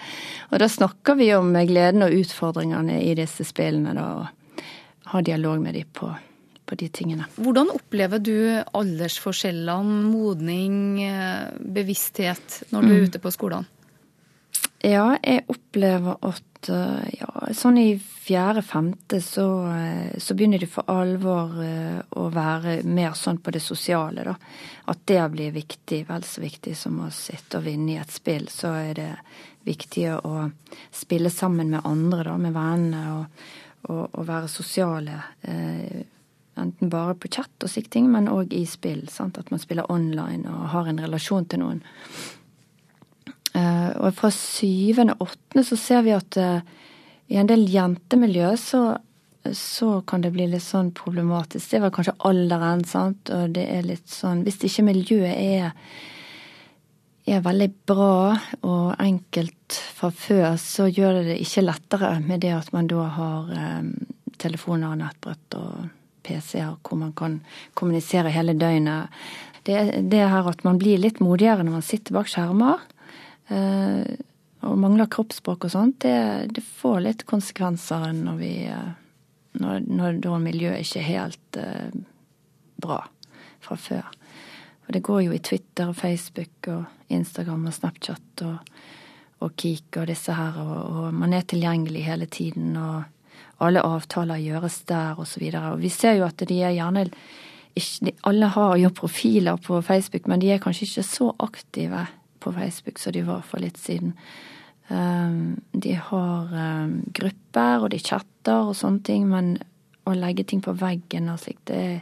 og 0.51 0.61
da 0.61 0.67
snakker 0.69 1.17
vi 1.17 1.31
om 1.33 1.55
gleden 1.65 2.05
og 2.05 2.13
utfordringene 2.13 2.99
i 3.01 3.15
disse 3.17 3.47
spillene, 3.47 3.95
da 3.97 4.67
har 5.07 5.25
dialog 5.25 5.63
med 5.63 5.73
dem 5.79 5.87
på, 5.95 6.11
på 6.67 6.77
de 6.77 6.91
tingene. 6.93 7.25
Hvordan 7.39 7.71
opplever 7.73 8.21
du 8.21 8.35
aldersforskjellene, 8.77 10.03
modning, 10.11 10.77
eh, 11.07 11.49
bevissthet 11.57 12.61
når 12.69 12.83
du 12.83 12.91
er 12.91 12.99
mm. 12.99 13.07
ute 13.07 13.23
på 13.23 13.33
skolene? 13.33 13.76
Ja, 14.85 15.17
jeg 15.23 15.45
opplever 15.49 16.19
at 16.27 16.69
eh, 16.69 17.07
ja, 17.17 17.29
sånn 17.57 17.79
i 17.81 17.87
fjerde-femte 17.97 19.19
så, 19.25 19.47
eh, 19.73 20.17
så, 20.21 20.35
begynner 20.37 20.61
det 20.61 20.69
for 20.69 20.85
alvor 20.91 21.55
å 21.57 22.27
være 22.33 22.79
mer 22.85 23.17
sånn 23.17 23.41
på 23.41 23.53
det 23.55 23.63
sosiale, 23.65 24.25
da. 24.27 24.35
At 24.91 25.05
det 25.09 25.23
blir 25.33 25.55
viktig, 25.55 26.03
vel 26.07 26.25
så 26.27 26.43
viktig 26.45 26.75
som 26.77 27.01
å 27.03 27.11
sitte 27.13 27.57
og 27.57 27.65
vinne 27.65 27.95
i 27.95 28.01
et 28.01 28.13
spill. 28.13 28.45
Så 28.53 28.75
er 28.77 28.91
det 28.99 29.13
viktig 29.67 30.11
å 30.21 30.49
spille 30.93 31.33
sammen 31.33 31.73
med 31.73 31.87
andre, 31.87 32.23
da, 32.29 32.37
med 32.41 32.53
vennene. 32.55 33.07
og 33.17 33.65
og, 33.87 34.07
og, 34.13 34.23
være 34.27 34.47
sosiale. 34.51 35.21
Eh, 35.41 36.05
enten 36.57 36.89
bare 36.89 37.15
på 37.15 37.29
chat 37.31 37.63
og 37.63 37.71
sikting, 37.71 38.09
men 38.11 38.29
òg 38.31 38.53
i 38.55 38.65
spill. 38.69 39.05
Sant? 39.11 39.37
At 39.39 39.51
man 39.53 39.61
spiller 39.63 39.91
online 39.91 40.49
og 40.51 40.71
har 40.73 40.89
en 40.89 41.01
relasjon 41.03 41.47
til 41.49 41.63
noen. 41.63 41.83
Eh, 43.57 43.89
og 43.97 44.13
fra 44.17 44.31
syvende 44.33 45.15
og 45.17 45.31
åttende 45.31 45.65
så 45.65 45.77
ser 45.79 46.03
vi 46.05 46.15
at 46.15 46.37
eh, 46.41 46.59
i 47.33 47.39
en 47.39 47.49
del 47.49 47.65
jentemiljø 47.71 48.53
så, 48.61 48.81
så 49.55 49.97
kan 50.07 50.23
det 50.23 50.33
bli 50.35 50.47
litt 50.51 50.65
sånn 50.65 50.93
problematisk. 50.95 51.71
Det 51.71 51.81
var 51.83 51.95
kanskje 51.95 52.15
alderen, 52.27 52.85
sant. 52.87 53.31
Og 53.33 53.55
det 53.57 53.65
er 53.71 53.87
litt 53.87 54.07
sånn 54.11 54.45
Hvis 54.47 54.61
ikke 54.67 54.87
miljøet 54.91 55.35
er 55.35 55.73
er 57.27 57.43
veldig 57.43 57.67
bra 57.89 58.37
og 58.63 59.01
enkelt 59.03 59.75
fra 59.97 60.07
før, 60.15 60.55
så 60.61 60.87
gjør 60.87 61.19
det 61.19 61.23
det 61.33 61.41
ikke 61.43 61.65
lettere 61.65 62.11
med 62.23 62.39
det 62.45 62.53
at 62.55 62.69
man 62.71 62.87
da 62.87 63.07
har 63.17 63.49
um, 63.51 63.89
telefoner 64.39 64.93
og 64.93 65.01
nettbrett 65.01 65.57
og 65.59 65.89
PC-er 66.23 66.77
hvor 66.87 67.01
man 67.01 67.11
kan 67.17 67.41
kommunisere 67.75 68.31
hele 68.31 68.55
døgnet. 68.55 69.11
Det, 69.67 70.07
det 70.07 70.23
her 70.23 70.47
at 70.47 70.63
man 70.63 70.79
blir 70.79 71.01
litt 71.03 71.19
modigere 71.19 71.65
når 71.67 71.81
man 71.81 71.83
sitter 71.85 72.15
bak 72.15 72.31
skjermer 72.31 72.79
og 73.47 74.79
mangler 74.81 75.07
kroppsspråk 75.07 75.67
og 75.67 75.71
sånt, 75.71 76.01
det, 76.03 76.51
det, 76.57 76.63
får 76.65 76.97
litt 77.05 77.21
konsekvenser 77.29 78.09
når 78.17 78.39
vi 78.41 78.51
uh, 78.67 78.89
når, 79.61 79.87
når 79.87 80.21
da 80.23 80.37
miljøet 80.41 80.85
ikke 80.85 81.01
er 81.01 81.07
helt 81.07 81.59
eh, 81.61 81.97
bra 82.81 83.01
fra 83.63 83.77
før. 83.79 84.05
Og 84.87 84.93
det 84.95 85.03
går 85.03 85.25
jo 85.25 85.35
i 85.35 85.43
Twitter 85.43 85.91
og 85.91 85.97
Facebook 85.99 86.69
og 86.71 87.11
Instagram 87.13 87.67
og 87.67 87.75
Snapchat 87.75 88.43
og, 88.47 88.71
og 89.43 89.55
Kik 89.59 89.99
og 90.01 90.07
disse 90.11 90.35
her, 90.35 90.59
og, 90.61 90.77
og, 90.77 91.07
man 91.13 91.35
er 91.35 91.47
tilgjengelig 91.47 92.05
hele 92.07 92.29
tiden, 92.31 92.77
og 92.79 93.03
alle 93.63 93.83
avtaler 93.85 94.41
gjøres 94.41 94.83
der, 94.89 95.17
og 95.17 95.27
så 95.27 95.41
videre. 95.41 95.73
Og 95.73 95.81
vi 95.81 95.91
ser 95.93 96.19
jo 96.19 96.27
at 96.27 96.41
de 96.47 96.61
er 96.61 96.75
gjerne 96.77 97.07
ikke, 97.77 98.13
Alle 98.25 98.47
har 98.49 98.77
jo 98.81 98.89
profiler 98.89 99.57
på 99.61 99.81
Facebook, 99.85 100.27
men 100.27 100.41
de 100.41 100.49
er 100.49 100.61
kanskje 100.61 100.87
ikke 100.87 101.03
så 101.05 101.27
aktive 101.39 102.07
på 102.47 102.55
Facebook 102.55 103.01
så 103.01 103.13
de 103.13 103.25
var 103.27 103.43
for 103.47 103.63
litt 103.63 103.79
siden. 103.81 104.15
Um, 104.87 105.57
de 105.75 105.97
har 105.99 106.53
um, 106.53 107.01
grupper, 107.13 107.83
og 107.83 107.91
de 107.91 107.99
chatter 107.99 108.69
og 108.69 108.75
sånne 108.79 109.03
ting, 109.03 109.25
men 109.27 109.57
å 110.07 110.13
legge 110.15 110.45
ting 110.47 110.61
på 110.63 110.75
veggen 110.79 111.27
og 111.33 111.41
slikt, 111.43 111.65
det, 111.67 111.99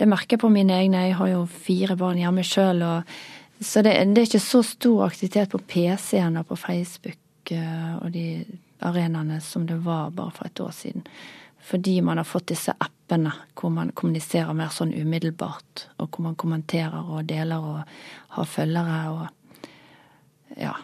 det 0.00 0.08
merker 0.08 0.38
jeg 0.38 0.44
på 0.46 0.52
mine 0.52 0.78
egne. 0.78 1.04
Jeg 1.10 1.18
har 1.18 1.32
jo 1.34 1.42
fire 1.52 1.98
barn 2.00 2.20
hjemme 2.20 2.44
sjøl, 2.46 2.80
så 3.60 3.82
det, 3.84 3.92
det, 4.14 4.22
er 4.22 4.30
ikke 4.30 4.40
så 4.40 4.62
stor 4.64 5.04
aktivitet 5.08 5.52
på 5.52 5.60
PC-en 5.60 6.40
og 6.40 6.48
på 6.48 6.56
Facebook 6.62 7.52
uh, 7.52 7.98
og 8.00 8.14
de 8.16 8.30
arenaene 8.86 9.42
som 9.44 9.66
det 9.66 9.80
var 9.84 10.14
bare 10.14 10.32
for 10.32 10.48
et 10.48 10.64
år 10.64 10.72
siden. 10.72 11.04
Fordi 11.68 12.00
man 12.00 12.16
har 12.16 12.24
fått 12.24 12.48
disse 12.54 12.72
appene 12.72 13.34
hvor 13.58 13.72
man 13.74 13.90
kommuniserer 13.92 14.54
mer 14.56 14.70
sånn 14.72 14.94
umiddelbart, 14.94 15.88
og 15.98 16.08
hvor 16.08 16.30
man 16.30 16.38
kommenterer 16.38 17.02
og 17.02 17.26
deler 17.28 17.60
og 17.60 17.98
har 18.36 18.48
følgere 18.48 19.00
og 19.12 19.26
Ja. 20.58 20.76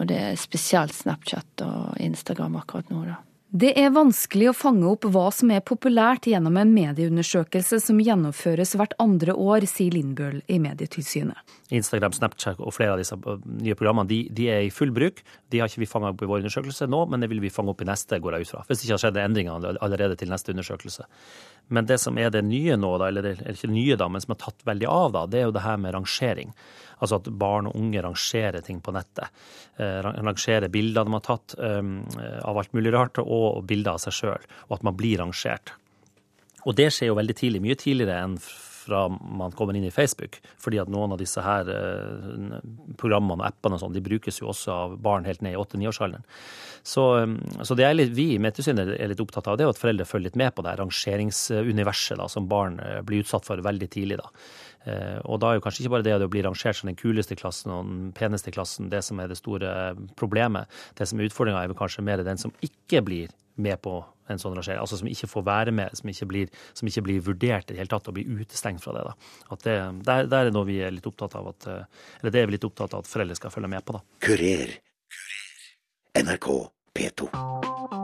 Og 0.00 0.08
det 0.08 0.16
er 0.16 0.40
spesielt 0.40 0.94
Snapchat 0.96 1.64
og 1.66 2.00
Instagram 2.00 2.56
akkurat 2.62 2.88
nå, 2.92 3.04
da. 3.10 3.20
Det 3.52 3.74
er 3.76 3.90
vanskelig 3.92 4.46
å 4.48 4.54
fange 4.56 4.86
opp 4.88 5.04
hva 5.12 5.26
som 5.28 5.50
er 5.52 5.60
populært 5.60 6.24
gjennom 6.24 6.54
en 6.56 6.70
medieundersøkelse 6.72 7.82
som 7.84 7.98
gjennomføres 8.00 8.70
hvert 8.80 8.94
andre 9.02 9.34
år, 9.36 9.66
sier 9.68 9.92
Lindbøl 9.92 10.38
i 10.48 10.56
Medietilsynet. 10.56 11.36
Instagram, 11.68 12.14
Snapchat 12.16 12.62
og 12.64 12.72
flere 12.72 12.94
av 12.94 13.02
disse 13.02 13.18
øh, 13.20 13.42
nye 13.60 13.76
programmene 13.76 14.08
de, 14.08 14.22
de 14.32 14.46
er 14.48 14.64
i 14.64 14.70
full 14.72 14.94
bruk. 14.96 15.20
De 15.52 15.60
har 15.60 15.68
ikke 15.68 15.82
vi 15.82 15.90
fanga 15.90 16.14
opp 16.14 16.24
i 16.24 16.30
vår 16.30 16.40
undersøkelse 16.40 16.88
nå, 16.88 17.02
men 17.12 17.20
det 17.20 17.28
vil 17.28 17.42
vi 17.44 17.52
fange 17.52 17.74
opp 17.74 17.84
i 17.84 17.90
neste, 17.90 18.22
går 18.24 18.38
jeg 18.38 18.46
ut 18.46 18.52
fra. 18.54 18.62
Hvis 18.70 18.80
det 18.80 18.88
ikke 18.88 18.96
har 18.96 19.04
skjedd 19.04 19.20
endringer 19.20 19.68
allerede 19.84 20.16
til 20.16 20.32
neste 20.32 20.56
undersøkelse. 20.56 21.04
Men 21.76 21.92
det 21.92 22.00
som 22.00 22.16
er 22.16 22.32
det 22.32 22.46
nye 22.48 22.80
nå, 22.80 22.94
da, 23.04 23.12
eller, 23.12 23.28
det, 23.28 23.34
eller 23.42 23.60
ikke 23.60 23.72
nye, 23.74 24.00
da, 24.00 24.08
men 24.08 24.24
som 24.24 24.32
har 24.32 24.40
tatt 24.46 24.64
veldig 24.64 24.88
av, 24.88 25.12
da, 25.12 25.26
det 25.28 25.42
er 25.42 25.50
jo 25.50 25.56
det 25.58 25.66
her 25.68 25.76
med 25.84 25.92
rangering. 25.98 26.56
Altså 27.02 27.18
at 27.18 27.30
barn 27.34 27.68
og 27.70 27.76
unge 27.78 28.02
rangerer 28.04 28.62
ting 28.64 28.80
på 28.84 28.94
nettet. 28.94 29.30
Eh, 29.76 30.00
rangerer 30.02 30.70
bilder 30.72 31.06
de 31.06 31.16
har 31.16 31.24
tatt 31.26 31.56
um, 31.58 31.96
av 32.46 32.60
alt 32.62 32.74
mulig 32.76 32.92
rart, 32.94 33.18
og 33.22 33.64
bilder 33.66 33.96
av 33.96 34.02
seg 34.04 34.18
sjøl. 34.18 34.50
Og 34.68 34.76
at 34.78 34.84
man 34.86 34.98
blir 34.98 35.18
rangert. 35.22 35.74
Og 36.62 36.76
det 36.78 36.92
skjer 36.94 37.10
jo 37.10 37.18
veldig 37.18 37.34
tidlig, 37.38 37.62
mye 37.64 37.78
tidligere 37.78 38.20
enn 38.22 38.36
fra 38.82 39.06
man 39.10 39.54
kommer 39.54 39.76
inn 39.78 39.86
i 39.86 39.94
Facebook. 39.94 40.38
Fordi 40.58 40.80
at 40.82 40.90
noen 40.90 41.14
av 41.14 41.20
disse 41.20 41.42
her 41.42 41.68
eh, 41.70 42.56
programmene 42.98 43.42
og 43.42 43.48
appene 43.48 43.78
og 43.78 43.82
sånn, 43.84 43.94
de 43.94 44.02
brukes 44.04 44.40
jo 44.40 44.50
også 44.50 44.74
av 44.74 44.96
barn 45.02 45.26
helt 45.28 45.42
ned 45.44 45.56
i 45.56 45.60
8-9-årsalderen. 45.60 46.26
Så, 46.82 47.04
så, 47.62 47.76
litt, 47.94 48.10
vi 48.16 48.32
i 48.34 48.40
Medtilsynet 48.42 48.96
er 48.96 49.12
litt 49.12 49.22
opptatt 49.22 49.52
av 49.52 49.58
det, 49.58 49.68
at 49.70 49.78
foreldre 49.78 50.06
følger 50.08 50.32
litt 50.32 50.40
med 50.40 50.50
på 50.56 50.64
det 50.66 50.74
rangeringsuniverset 50.80 52.18
da, 52.18 52.26
som 52.30 52.48
barn 52.50 52.80
blir 53.06 53.22
utsatt 53.22 53.46
for 53.46 53.62
veldig 53.62 53.90
tidlig. 53.92 54.18
da. 54.18 54.32
Eh, 54.84 55.18
og 55.24 55.40
da 55.42 55.50
er 55.50 55.58
jo 55.58 55.64
kanskje 55.64 55.84
ikke 55.84 55.94
bare 55.96 56.06
det 56.06 56.16
å 56.18 56.30
bli 56.30 56.42
rangert 56.44 56.78
som 56.78 56.90
den 56.90 56.98
kuleste 56.98 57.36
klassen 57.38 57.74
og 57.74 57.86
den 57.86 58.10
peneste 58.16 58.54
klassen 58.54 58.90
det 58.92 59.02
som 59.06 59.20
er 59.22 59.30
det 59.30 59.38
store 59.38 59.92
problemet. 60.18 60.70
Det 60.98 61.08
som 61.08 61.20
er 61.20 61.30
utfordringa, 61.30 61.62
er 61.62 61.78
kanskje 61.78 62.04
mer 62.06 62.24
den 62.26 62.40
som 62.40 62.54
ikke 62.64 63.04
blir 63.06 63.32
med 63.62 63.82
på 63.84 63.98
en 64.32 64.40
sånn 64.40 64.54
rangering. 64.56 64.80
Altså 64.80 64.98
som 65.00 65.10
ikke 65.10 65.28
får 65.30 65.46
være 65.46 65.74
med, 65.76 65.96
som 65.98 66.10
ikke 66.12 66.28
blir, 66.30 66.52
som 66.78 66.88
ikke 66.88 67.04
blir 67.08 67.24
vurdert 67.26 67.68
i 67.68 67.74
det 67.74 67.82
hele 67.82 67.92
tatt 67.92 68.08
og 68.08 68.16
blir 68.16 68.42
utestengt 68.42 68.82
fra 68.84 68.94
det. 68.96 69.04
da. 69.08 69.56
Det, 69.56 69.76
der, 70.08 70.30
der, 70.30 70.48
er 70.50 70.54
noe 70.54 70.68
vi 70.68 70.80
er 70.82 70.94
litt 70.94 71.08
opptatt 71.08 71.36
av 71.38 71.52
at, 71.52 71.68
eh, 71.70 72.06
eller 72.20 72.34
det 72.34 72.42
er 72.42 72.48
vi 72.48 72.56
litt 72.56 72.68
opptatt 72.68 72.96
av 72.96 73.04
at 73.04 73.10
foreldre 73.10 73.38
skal 73.38 73.54
følge 73.54 73.72
med 73.72 73.84
på. 73.86 73.98
da. 73.98 74.04
Kurer. 74.26 74.78
NRK 76.22 76.48
P2. 76.92 78.01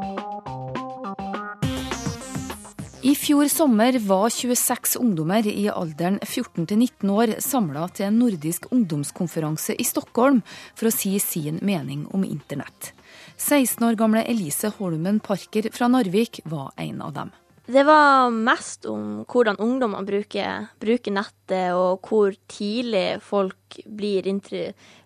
I 3.09 3.15
fjor 3.17 3.49
sommer 3.49 3.99
var 3.99 4.29
26 4.31 4.97
ungdommer 5.01 5.47
i 5.49 5.63
alderen 5.73 6.19
14 6.21 6.67
til 6.69 6.77
19 6.77 7.11
år 7.15 7.31
samla 7.41 7.87
til 7.97 8.05
en 8.05 8.19
nordisk 8.21 8.67
ungdomskonferanse 8.75 9.73
i 9.81 9.85
Stockholm 9.89 10.43
for 10.77 10.91
å 10.91 10.93
si 10.93 11.15
sin 11.25 11.57
mening 11.65 12.03
om 12.13 12.27
internett. 12.27 12.91
16 13.39 13.87
år 13.87 13.97
gamle 13.97 14.27
Elise 14.29 14.69
Holmen 14.77 15.23
Parker 15.25 15.71
fra 15.73 15.89
Narvik 15.89 16.43
var 16.53 16.75
en 16.85 17.01
av 17.07 17.15
dem. 17.17 17.31
Det 17.65 17.87
var 17.89 18.29
mest 18.35 18.85
om 18.93 19.23
hvordan 19.25 19.57
ungdommer 19.57 20.05
bruker, 20.05 20.69
bruker 20.77 21.17
nettet, 21.17 21.73
og 21.73 22.05
hvor 22.05 22.37
tidlig 22.53 23.23
folk 23.25 23.79
blir, 23.87 24.29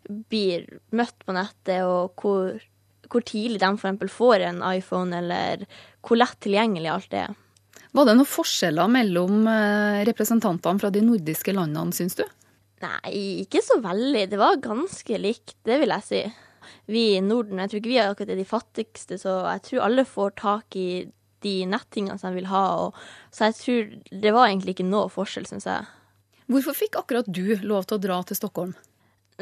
blir 0.08 0.66
møtt 0.90 1.22
på 1.22 1.38
nettet, 1.38 1.86
og 1.86 2.18
hvor, 2.18 2.58
hvor 3.06 3.30
tidlig 3.30 3.62
de 3.62 3.72
f.eks. 3.78 4.18
får 4.18 4.48
en 4.48 4.60
iPhone, 4.72 5.22
eller 5.22 5.68
hvor 6.02 6.18
lett 6.18 6.42
tilgjengelig 6.42 6.94
alt 6.96 7.18
er. 7.22 7.38
Var 7.92 8.08
det 8.08 8.14
noen 8.16 8.28
forskjeller 8.28 8.88
mellom 8.88 9.42
eh, 9.50 10.02
representantene 10.08 10.80
fra 10.80 10.90
de 10.92 11.02
nordiske 11.04 11.52
landene, 11.52 11.92
syns 11.92 12.16
du? 12.16 12.24
Nei, 12.82 13.42
ikke 13.44 13.60
så 13.62 13.78
veldig. 13.82 14.24
Det 14.32 14.38
var 14.40 14.62
ganske 14.62 15.18
likt, 15.20 15.58
det 15.68 15.78
vil 15.82 15.92
jeg 15.94 16.06
si. 16.06 16.22
Vi 16.90 17.02
i 17.16 17.24
Norden, 17.24 17.60
jeg 17.60 17.70
tror 17.70 17.82
ikke 17.82 17.92
vi 17.92 17.98
er 18.00 18.12
akkurat 18.12 18.38
de 18.38 18.46
fattigste, 18.48 19.18
så 19.20 19.42
jeg 19.44 19.64
tror 19.68 19.84
alle 19.86 20.06
får 20.08 20.32
tak 20.40 20.78
i 20.78 20.86
de 21.42 21.54
nettingene 21.68 22.16
som 22.18 22.32
de 22.32 22.40
vil 22.40 22.48
ha. 22.50 22.64
Og, 22.86 23.02
så 23.34 23.50
jeg 23.50 23.58
tror 23.60 23.92
det 24.24 24.32
var 24.34 24.48
egentlig 24.48 24.76
ikke 24.76 24.88
noe 24.88 25.12
forskjell, 25.12 25.46
syns 25.50 25.68
jeg. 25.68 25.90
Hvorfor 26.52 26.76
fikk 26.76 26.98
akkurat 26.98 27.28
du 27.28 27.54
lov 27.62 27.86
til 27.86 27.98
å 27.98 28.02
dra 28.02 28.18
til 28.26 28.38
Stockholm? 28.38 28.74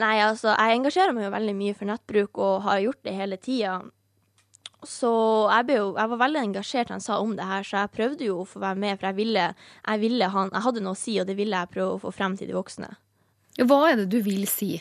Nei, 0.00 0.16
altså, 0.25 0.52
jeg 0.54 0.78
engasjerer 0.78 1.14
meg 1.14 1.26
jo 1.26 1.33
veldig 1.35 1.57
mye 1.59 1.76
for 1.76 1.90
nettbruk 1.90 2.40
og 2.40 2.62
har 2.66 2.83
gjort 2.85 3.02
det 3.07 3.16
hele 3.16 3.38
tida. 3.40 3.80
Så 4.87 5.10
jeg, 5.50 5.76
jo, 5.76 5.90
jeg, 5.99 6.10
var 6.12 6.20
veldig 6.22 6.42
engasjert 6.46 6.88
da 6.88 6.96
han 6.96 7.04
sa 7.04 7.18
om 7.20 7.34
det 7.37 7.49
her, 7.49 7.66
så 7.66 7.82
jeg 7.82 7.94
prøvde 7.96 8.28
jo 8.30 8.38
å 8.40 8.49
få 8.49 8.62
være 8.62 8.80
med. 8.80 9.00
For 9.00 9.10
jeg 9.10 9.18
ville, 9.18 9.46
jeg 9.84 10.02
ville 10.04 10.30
han, 10.32 10.52
jeg 10.54 10.66
hadde 10.66 10.84
noe 10.84 10.96
å 10.96 11.00
si, 11.00 11.18
og 11.20 11.28
det 11.28 11.37
ville 11.40 11.62
jeg 11.62 11.75
prøve 11.75 11.96
å 11.96 12.02
få 12.06 12.14
frem 12.16 12.38
til 12.40 12.50
de 12.50 12.56
voksne. 12.56 12.88
Hva 13.60 13.80
er 13.90 14.00
det 14.00 14.08
du 14.14 14.20
vil 14.25 14.46
si? 14.49 14.78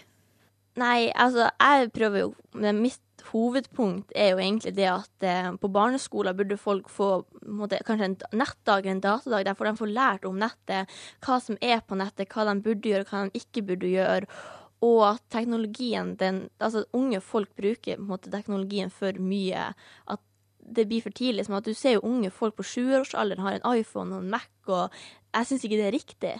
Nei, 0.79 1.09
altså, 1.17 1.49
jeg 1.59 1.91
prøver 1.95 2.23
jo 2.23 2.33
men 2.59 2.81
Mitt 2.83 3.01
hovedpunkt 3.29 4.13
er 4.15 4.31
jo 4.31 4.39
egentlig 4.41 4.71
det 4.77 4.87
at 4.89 5.25
eh, 5.27 5.49
på 5.59 5.69
barneskoler 5.73 6.35
burde 6.37 6.57
folk 6.57 6.87
få 6.89 7.09
måtte, 7.45 7.81
kanskje 7.85 8.07
en 8.07 8.15
nettdag 8.39 8.85
eller 8.85 8.95
en 8.95 9.03
datadag 9.03 9.49
der 9.49 9.67
de 9.67 9.73
får 9.81 9.91
lært 9.91 10.25
om 10.25 10.39
nettet, 10.39 10.89
hva 11.25 11.37
som 11.43 11.59
er 11.61 11.83
på 11.85 11.99
nettet, 11.99 12.31
hva 12.31 12.47
de 12.47 12.55
burde 12.63 12.89
gjøre, 12.89 13.05
hva 13.09 13.25
de 13.27 13.43
ikke 13.43 13.65
burde 13.67 13.91
gjøre 13.91 14.39
og 14.85 15.01
at 15.09 15.23
teknologien, 15.33 16.13
den, 16.19 16.45
altså 16.59 16.85
unge 16.95 17.19
folk 17.23 17.51
bruker 17.57 17.99
måte, 17.99 18.31
teknologien 18.31 18.91
for 18.93 19.17
mye. 19.19 19.71
At 20.07 20.23
det 20.59 20.85
blir 20.87 21.03
for 21.03 21.15
tidlig. 21.15 21.47
Som 21.47 21.57
at 21.57 21.67
du 21.67 21.73
ser 21.75 21.97
jo 21.97 22.05
unge 22.07 22.31
folk 22.31 22.55
på 22.59 22.67
sjuårsalderen 22.67 23.43
har 23.43 23.57
en 23.57 23.81
iPhone 23.81 24.15
og 24.15 24.23
en 24.23 24.31
Mac, 24.37 24.47
og 24.69 24.87
jeg 25.33 25.49
syns 25.49 25.67
ikke 25.67 25.81
det 25.81 25.89
er 25.89 25.97
riktig. 25.97 26.33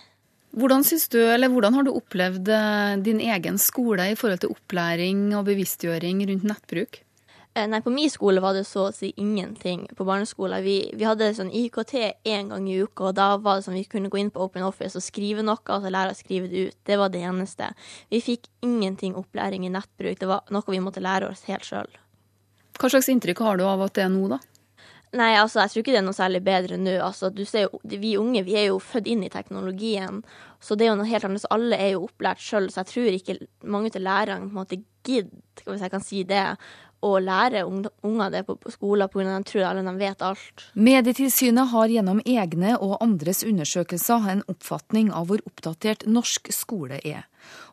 Hvordan, 0.57 0.81
du, 1.13 1.19
hvordan 1.53 1.75
har 1.77 1.85
du 1.85 1.91
opplevd 1.93 2.47
eh, 2.49 2.95
din 3.05 3.19
egen 3.21 3.59
skole 3.61 4.07
i 4.09 4.17
forhold 4.17 4.41
til 4.41 4.55
opplæring 4.55 5.27
og 5.37 5.45
bevisstgjøring 5.51 6.23
rundt 6.31 6.47
nettbruk? 6.49 7.03
Eh, 7.53 7.67
nei, 7.67 7.81
på 7.81 7.89
min 7.89 8.09
skole 8.09 8.41
var 8.43 8.53
det 8.53 8.67
så 8.69 8.85
å 8.87 8.91
si 8.93 9.09
ingenting 9.17 9.87
på 9.97 10.05
barneskolen. 10.05 10.61
Vi, 10.63 10.75
vi 10.93 11.07
hadde 11.07 11.31
sånn 11.33 11.49
IKT 11.49 11.95
én 12.29 12.51
gang 12.51 12.67
i 12.69 12.77
uka, 12.83 13.09
og 13.09 13.15
da 13.17 13.31
var 13.41 13.57
det 13.57 13.65
sånn 13.65 13.79
vi 13.79 13.87
kunne 13.89 14.11
gå 14.13 14.21
inn 14.21 14.29
på 14.33 14.43
Open 14.45 14.67
Office 14.67 14.99
og 14.99 15.05
skrive 15.05 15.45
noe, 15.45 15.57
og 15.57 15.85
så 15.85 15.93
lære 15.93 16.13
å 16.13 16.19
skrive 16.19 16.51
det 16.51 16.67
ut. 16.69 16.77
Det 16.85 16.99
var 17.01 17.09
det 17.13 17.23
eneste. 17.25 17.71
Vi 18.13 18.21
fikk 18.21 18.45
ingenting 18.65 19.17
opplæring 19.17 19.65
i 19.65 19.73
nettbruk. 19.73 20.21
Det 20.21 20.29
var 20.29 20.45
noe 20.53 20.69
vi 20.69 20.83
måtte 20.83 21.03
lære 21.03 21.31
oss 21.33 21.47
helt 21.49 21.65
sjøl. 21.65 21.89
Hva 22.79 22.93
slags 22.93 23.09
inntrykk 23.11 23.41
har 23.43 23.59
du 23.59 23.65
av 23.67 23.81
at 23.83 23.97
det 23.97 24.05
er 24.05 24.13
nå, 24.13 24.29
da? 24.31 24.39
Nei, 25.17 25.31
altså, 25.39 25.63
jeg 25.63 25.71
tror 25.71 25.81
ikke 25.81 25.93
det 25.95 25.99
er 26.03 26.05
noe 26.05 26.17
særlig 26.17 26.39
bedre 26.45 26.77
nå. 26.77 26.91
Altså, 27.01 27.31
du 27.33 27.41
ser 27.49 27.65
jo, 27.65 27.79
Vi 27.81 28.13
unge 28.19 28.43
vi 28.45 28.53
er 28.59 28.67
jo 28.69 28.77
født 28.77 29.09
inn 29.09 29.23
i 29.25 29.31
teknologien, 29.33 30.21
så 30.61 30.77
det 30.77 30.85
er 30.85 30.91
jo 30.91 30.99
noe 30.99 31.09
helt 31.09 31.25
annet. 31.25 31.41
Så 31.41 31.49
alle 31.55 31.79
er 31.81 31.95
jo 31.95 32.05
opplært 32.05 32.43
sjøl, 32.45 32.69
så 32.69 32.83
jeg 32.83 32.91
tror 32.91 33.17
ikke 33.17 33.37
mange 33.65 33.89
av 33.89 34.05
lærerne 34.05 34.45
på 34.45 34.53
en 34.53 34.59
måte 34.59 34.81
gidder, 35.07 35.65
hvis 35.65 35.81
jeg 35.81 35.93
kan 35.95 36.05
si 36.05 36.21
det, 36.29 36.43
å 37.05 37.11
lære 37.23 37.63
unger 37.65 38.31
det 38.33 38.43
på, 38.47 38.55
på 38.59 38.71
skolen 38.73 39.09
pga. 39.09 39.25
at 39.37 39.45
de 39.45 39.51
tror 39.51 39.65
alle 39.69 39.83
de 39.85 39.95
vet 39.99 40.21
alt. 40.21 40.65
Medietilsynet 40.73 41.71
har 41.71 41.87
gjennom 41.87 42.21
egne 42.25 42.75
og 42.77 42.97
andres 43.03 43.43
undersøkelser 43.43 44.29
en 44.31 44.43
oppfatning 44.51 45.11
av 45.15 45.29
hvor 45.29 45.43
oppdatert 45.47 46.05
norsk 46.07 46.51
skole 46.53 46.99
er. 47.03 47.27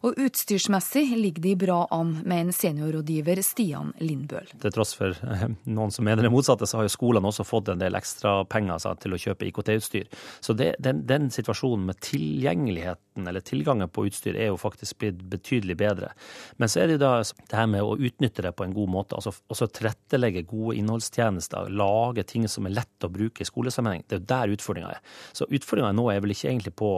Og 0.07 0.19
utstyrsmessig 0.21 1.05
ligger 1.17 1.43
de 1.43 1.55
bra 1.59 1.79
an, 1.95 2.13
med 2.25 2.47
en 2.47 2.53
seniorrådgiver 2.55 3.41
Stian 3.45 3.93
Lindbøl. 4.03 4.49
Til 4.63 4.75
tross 4.75 4.95
for 4.99 5.17
eh, 5.27 5.47
noen 5.69 5.95
som 5.95 6.07
mener 6.07 6.27
det 6.27 6.33
motsatte, 6.33 6.69
så 6.69 6.81
har 6.81 6.87
jo 6.87 6.95
skolene 6.95 7.31
også 7.31 7.47
fått 7.47 7.71
en 7.73 7.81
del 7.81 7.99
ekstra 7.99 8.39
penger 8.51 8.85
til 9.03 9.17
å 9.17 9.21
kjøpe 9.21 9.49
IKT-utstyr. 9.49 10.07
Så 10.45 10.57
det, 10.59 10.75
den, 10.83 11.05
den, 11.09 11.31
situasjonen 11.35 11.89
med 11.89 12.01
tilgjengeligheten 12.05 13.27
eller 13.27 13.45
tilgangen 13.45 13.91
på 13.91 14.07
utstyr 14.09 14.37
er 14.37 14.53
jo 14.53 14.61
faktisk 14.61 15.01
blitt 15.03 15.25
betydelig 15.33 15.79
bedre. 15.81 16.13
Men 16.61 16.71
så 16.71 16.83
er 16.83 16.91
det 16.91 16.99
jo 16.99 17.05
da 17.07 17.13
det 17.25 17.59
her 17.59 17.69
med 17.71 17.85
å 17.85 17.97
utnytte 17.97 18.45
det 18.47 18.55
på 18.57 18.67
en 18.67 18.77
god 18.77 18.93
måte. 18.93 19.19
altså 19.19 19.35
Også 19.53 19.71
tilrettelegge 19.73 20.47
gode 20.49 20.77
innholdstjenester, 20.81 21.73
lage 21.73 22.27
ting 22.29 22.47
som 22.51 22.69
er 22.69 22.77
lett 22.79 23.07
å 23.07 23.13
bruke 23.13 23.43
i 23.43 23.49
skolesammenheng. 23.49 24.07
Det 24.07 24.19
er 24.19 24.23
jo 24.23 24.31
der 24.33 24.57
utfordringa 24.57 24.95
er. 24.95 25.05
Så 25.37 25.49
utfordringa 25.51 25.95
nå 25.97 26.09
er 26.13 26.23
vel 26.25 26.37
ikke 26.37 26.51
egentlig 26.53 26.77
på 26.79 26.95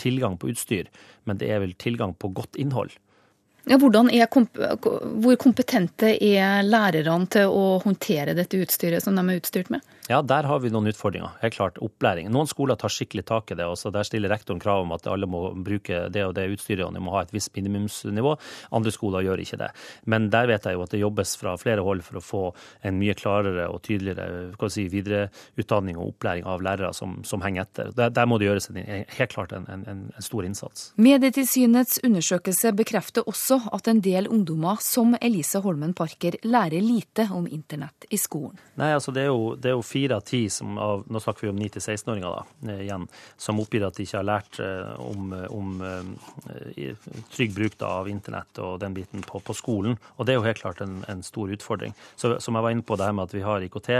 tilgang 0.00 0.38
på 0.38 0.52
utstyr, 0.52 0.90
men 1.24 1.40
det 1.40 1.50
er 1.52 1.62
vel 1.64 1.74
tilgang 1.80 2.14
på 2.14 2.32
godt 2.34 2.58
innhold. 2.60 2.94
Ja, 3.70 3.76
er, 3.78 4.26
hvor 5.22 5.36
kompetente 5.38 6.16
er 6.18 6.64
lærerne 6.66 7.28
til 7.30 7.46
å 7.46 7.78
håndtere 7.84 8.34
dette 8.34 8.58
utstyret 8.58 9.04
som 9.04 9.14
de 9.14 9.22
er 9.22 9.38
utstyrt 9.38 9.70
med? 9.70 9.84
Ja, 10.10 10.18
der 10.22 10.42
har 10.50 10.58
vi 10.58 10.70
noen 10.72 10.90
utfordringer. 10.90 11.36
Helt 11.38 11.54
klart 11.54 11.76
opplæring. 11.78 12.26
Noen 12.34 12.48
skoler 12.50 12.74
tar 12.78 12.90
skikkelig 12.90 13.22
tak 13.28 13.52
i 13.54 13.56
det. 13.58 13.66
også 13.70 13.92
Der 13.94 14.02
stiller 14.02 14.32
rektoren 14.32 14.58
krav 14.60 14.82
om 14.82 14.92
at 14.96 15.06
alle 15.06 15.28
må 15.30 15.52
bruke 15.54 16.08
det 16.10 16.24
og 16.26 16.34
det 16.34 16.48
utstyret, 16.50 16.82
og 16.88 16.94
de 16.96 17.02
må 17.02 17.14
ha 17.14 17.22
et 17.22 17.30
visst 17.30 17.52
minimumsnivå. 17.54 18.32
Andre 18.74 18.90
skoler 18.90 19.22
gjør 19.22 19.42
ikke 19.44 19.60
det. 19.60 19.68
Men 20.10 20.26
der 20.32 20.48
vet 20.50 20.66
jeg 20.66 20.74
jo 20.74 20.82
at 20.82 20.90
det 20.90 21.02
jobbes 21.04 21.36
fra 21.38 21.54
flere 21.60 21.84
hold 21.86 22.02
for 22.02 22.18
å 22.18 22.24
få 22.24 22.42
en 22.82 22.98
mye 22.98 23.14
klarere 23.14 23.68
og 23.70 23.82
tydeligere 23.86 24.70
si, 24.74 24.88
videreutdanning 24.90 26.00
og 26.00 26.16
opplæring 26.16 26.50
av 26.50 26.64
lærere 26.66 26.90
som, 26.98 27.20
som 27.22 27.46
henger 27.46 27.68
etter. 27.68 27.94
Der, 27.94 28.10
der, 28.10 28.26
må 28.26 28.40
det 28.42 28.50
gjøres 28.50 28.70
en, 28.72 28.82
helt 28.82 29.34
klart 29.36 29.54
en, 29.54 29.68
en, 29.70 29.86
en 29.86 30.26
stor 30.26 30.48
innsats. 30.48 30.90
Medietilsynets 30.98 32.02
undersøkelse 32.02 32.74
bekrefter 32.74 33.28
også 33.30 33.60
at 33.70 33.86
en 33.92 34.02
del 34.02 34.26
ungdommer, 34.26 34.82
som 34.82 35.14
Elise 35.22 35.62
Holmen 35.62 35.94
Parker, 35.94 36.40
lærer 36.42 36.82
lite 36.82 37.28
om 37.30 37.46
internett 37.46 38.10
i 38.10 38.18
skolen. 38.18 38.58
Nei, 38.80 38.90
altså 38.96 39.14
det 39.14 39.28
er 39.28 39.30
jo, 39.30 39.54
det 39.54 39.70
er 39.70 39.78
jo 39.78 39.86
fire 39.92 40.18
av 40.18 40.24
ti 40.26 40.46
som 40.50 40.78
av, 40.80 41.04
Nå 41.12 41.20
snakker 41.20 41.46
vi 41.46 41.52
om 41.52 41.60
9-16-åringer 41.60 42.32
da, 42.32 42.72
eh, 42.72 42.82
igjen, 42.86 43.06
som 43.36 43.60
oppgir 43.62 43.84
at 43.86 43.98
de 43.98 44.06
ikke 44.06 44.20
har 44.20 44.28
lært 44.28 44.60
om, 45.02 45.32
om 45.52 45.70
trygg 47.32 47.54
bruk 47.56 47.76
da, 47.80 47.90
av 48.00 48.08
internett 48.10 48.60
og 48.62 48.78
den 48.82 48.94
biten 48.96 49.24
på, 49.26 49.40
på, 49.44 49.54
skolen. 49.56 49.96
Og 50.16 50.26
det 50.26 50.34
er 50.34 50.40
jo 50.40 50.46
helt 50.46 50.60
klart 50.62 50.82
en, 50.84 51.00
en, 51.10 51.22
stor 51.26 51.52
utfordring. 51.52 51.94
Så 52.16 52.34
Som 52.40 52.56
jeg 52.56 52.64
var 52.64 52.74
inne 52.74 52.86
på, 52.86 52.96
det 52.96 53.06
her 53.06 53.16
med 53.16 53.30
at 53.30 53.34
vi 53.36 53.44
har 53.44 53.64
IKT, 53.64 53.90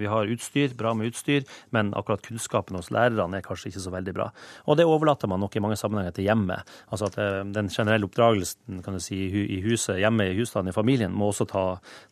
vi 0.00 0.10
har 0.10 0.30
utstyr, 0.34 0.74
bra 0.78 0.94
med 0.96 1.10
utstyr, 1.10 1.44
men 1.74 1.92
akkurat 1.98 2.22
kunnskapen 2.24 2.78
hos 2.78 2.90
lærerne 2.94 3.38
er 3.38 3.46
kanskje 3.46 3.72
ikke 3.72 3.84
så 3.84 3.94
veldig 3.94 4.14
bra. 4.16 4.30
Og 4.66 4.78
det 4.78 4.88
overlater 4.88 5.30
man 5.30 5.42
nok 5.44 5.56
i 5.56 5.62
mange 5.64 5.78
sammenhenger 5.80 6.16
til 6.16 6.28
hjemmet. 6.28 6.74
Altså 6.90 7.10
at 7.10 7.20
Den 7.54 7.70
generelle 7.72 8.08
oppdragelsen 8.08 8.82
kan 8.84 8.96
du 8.96 9.02
si, 9.02 9.18
i 9.44 9.60
huset, 9.64 10.00
hjemme 10.02 10.28
i 10.30 10.36
husstanden, 10.38 10.72
i 10.72 10.76
familien, 10.76 11.12
må 11.12 11.30
også 11.32 11.46
ta, 11.50 11.64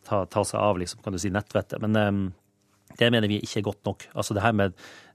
ta, 0.09 0.25
ta 0.31 0.45
seg 0.47 0.61
av 0.61 0.81
liksom, 0.81 1.03
kan 1.05 1.15
du 1.15 1.21
si, 1.23 1.33
nettvettet. 1.33 1.83
Men 1.83 2.33
det 2.99 3.13
mener 3.13 3.29
vi 3.29 3.41
ikke 3.41 3.59
er 3.59 3.63
godt 3.63 3.85
nok. 3.85 4.05
Altså 4.15 4.35
det 4.35 4.43
her 4.43 4.53
med 4.53 4.71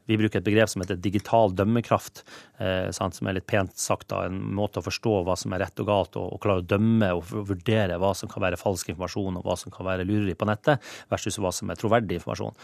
vi 0.07 0.17
bruker 0.19 0.39
et 0.39 0.47
begrep 0.47 0.71
som 0.71 0.83
heter 0.83 0.99
digital 1.03 1.53
dømmekraft, 1.57 2.23
eh, 2.63 2.89
som 2.95 3.29
er 3.29 3.37
litt 3.37 3.47
pent 3.49 3.75
sagt 3.79 4.09
da, 4.13 4.23
en 4.27 4.39
måte 4.57 4.81
å 4.81 4.85
forstå 4.85 5.21
hva 5.27 5.37
som 5.39 5.55
er 5.55 5.65
rett 5.65 5.83
og 5.83 5.89
galt, 5.89 6.19
og, 6.19 6.35
og 6.35 6.43
klare 6.43 6.63
å 6.63 6.67
dømme 6.67 7.13
og 7.17 7.31
vurdere 7.51 7.99
hva 8.01 8.13
som 8.17 8.31
kan 8.31 8.45
være 8.47 8.59
falsk 8.59 8.93
informasjon 8.93 9.39
og 9.39 9.47
hva 9.47 9.57
som 9.59 9.73
kan 9.73 9.87
være 9.89 10.07
lureri 10.07 10.37
på 10.37 10.47
nettet, 10.49 10.83
versus 11.11 11.39
hva 11.43 11.53
som 11.55 11.71
er 11.71 11.79
troverdig 11.79 12.21
informasjon. 12.21 12.55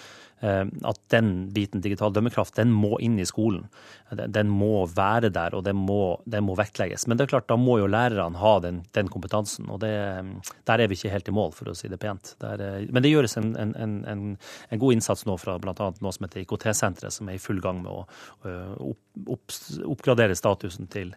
Eh, 0.44 0.66
at 0.84 1.00
den 1.08 1.50
biten 1.56 1.82
digital 1.82 2.12
dømmekraft 2.14 2.58
den 2.60 2.72
må 2.76 2.98
inn 3.00 3.16
i 3.22 3.28
skolen. 3.28 3.68
Den 4.12 4.50
må 4.52 4.84
være 4.92 5.30
der, 5.34 5.56
og 5.56 5.64
den 5.64 5.78
må, 5.80 6.18
den 6.30 6.44
må 6.44 6.58
vektlegges. 6.60 7.08
Men 7.08 7.18
det 7.18 7.26
er 7.26 7.34
klart, 7.36 7.48
da 7.48 7.56
må 7.58 7.78
jo 7.80 7.88
lærerne 7.88 8.40
ha 8.42 8.58
den, 8.64 8.82
den 8.98 9.08
kompetansen. 9.12 9.70
Og 9.72 9.80
det, 9.86 9.94
der 10.68 10.84
er 10.84 10.92
vi 10.92 10.98
ikke 11.00 11.14
helt 11.14 11.32
i 11.32 11.36
mål, 11.36 11.54
for 11.56 11.72
å 11.72 11.78
si 11.78 11.88
det 11.92 12.02
pent. 12.02 12.34
Der, 12.44 12.60
eh, 12.60 12.90
men 12.92 13.06
det 13.06 13.14
gjøres 13.14 13.38
en, 13.40 13.54
en, 13.56 13.72
en, 13.80 14.26
en, 14.68 14.82
god 14.84 14.98
innsats 14.98 15.24
nå 15.30 15.38
fra 15.40 15.56
bl.a. 15.64 15.74
noe 16.04 16.14
som 16.14 16.28
heter 16.28 16.44
IKT-senteret, 16.44 17.16
som 17.16 17.32
er 17.32 17.33
i 17.34 17.42
full 17.42 17.62
gang 17.64 17.82
med 17.84 17.92
å 17.92 18.04
opp, 18.92 19.00
opp, 19.36 19.56
oppgradere 19.94 20.36
statusen 20.38 20.90
til 20.92 21.14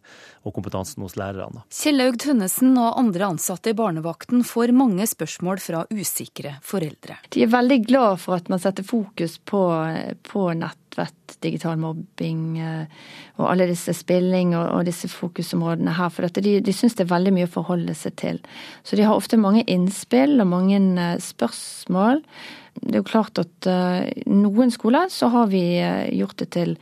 og 0.46 0.54
kompetansen 0.56 1.04
hos 1.04 1.16
lærerne. 1.18 1.64
Kjellaug 1.72 2.18
Tønnesen 2.22 2.76
og 2.78 2.98
andre 3.00 3.30
ansatte 3.32 3.72
i 3.72 3.78
barnevakten 3.78 4.44
får 4.46 4.74
mange 4.76 5.06
spørsmål 5.10 5.62
fra 5.62 5.84
usikre 5.92 6.56
foreldre. 6.66 7.18
De 7.34 7.44
er 7.46 7.52
veldig 7.52 7.80
glad 7.86 8.22
for 8.22 8.38
at 8.38 8.50
man 8.52 8.62
setter 8.62 8.86
fokus 8.86 9.38
på, 9.38 9.62
på, 10.26 10.46
på 10.54 10.76
nettvett, 10.96 11.40
digital 11.40 11.76
mobbing 11.78 12.58
eh, 12.58 12.86
og 13.36 13.50
alle 13.50 13.66
disse 13.68 13.92
spilling 13.94 14.54
og, 14.56 14.66
og 14.78 14.84
disse 14.86 15.08
fokusområdene 15.08 15.96
her. 15.96 16.10
For 16.10 16.26
de, 16.28 16.60
de 16.60 16.72
syns 16.72 16.96
det 16.96 17.06
er 17.06 17.14
veldig 17.14 17.32
mye 17.32 17.48
å 17.48 17.52
forholde 17.52 17.94
seg 17.94 18.16
til. 18.16 18.40
Så 18.84 18.96
de 18.96 19.04
har 19.04 19.16
ofte 19.16 19.36
mange 19.36 19.64
innspill 19.66 20.40
og 20.40 20.48
mange 20.48 20.78
eh, 20.80 21.18
spørsmål. 21.20 22.22
Det 22.76 22.94
er 22.94 23.00
jo 23.00 23.08
klart 23.08 23.38
at 23.40 23.66
uh, 23.72 24.04
noen 24.28 24.68
skoler 24.68 25.08
så 25.08 25.30
har 25.32 25.46
vi 25.48 25.80
gjort 26.12 26.36
det 26.42 26.50
til 26.52 26.74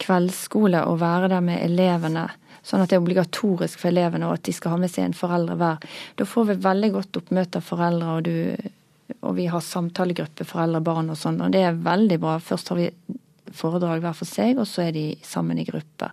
kveldsskole 0.00 0.80
å 0.88 0.94
være 0.96 1.28
der 1.28 1.42
med 1.44 1.60
elevene. 1.60 2.22
Sånn 2.64 2.80
at 2.80 2.88
det 2.88 2.96
er 2.96 3.02
obligatorisk 3.02 3.82
for 3.82 3.90
elevene, 3.90 4.30
og 4.30 4.38
at 4.38 4.46
de 4.48 4.54
skal 4.56 4.72
ha 4.72 4.78
med 4.80 4.88
seg 4.88 5.04
en 5.04 5.18
foreldre 5.18 5.58
hver. 5.60 5.84
Da 6.16 6.24
får 6.24 6.48
vi 6.48 6.56
veldig 6.64 6.90
godt 6.94 7.20
oppmøte 7.20 7.60
av 7.60 7.68
foreldre, 7.68 8.14
og 8.16 8.24
du 8.24 8.72
og 9.20 9.36
vi 9.36 9.46
har 9.46 9.60
samtalegruppe 9.60 10.46
foreldre 10.46 10.80
barn 10.84 11.10
og 11.12 11.18
sånn, 11.18 11.40
og 11.44 11.52
det 11.54 11.62
er 11.66 11.78
veldig 11.84 12.18
bra. 12.22 12.38
Først 12.42 12.72
har 12.72 12.80
vi 12.80 12.88
foredrag 13.56 14.02
hver 14.04 14.16
for 14.16 14.28
seg, 14.28 14.60
og 14.60 14.68
så 14.68 14.86
er 14.86 14.96
de 14.96 15.06
sammen 15.26 15.60
i 15.60 15.66
gruppe. 15.68 16.10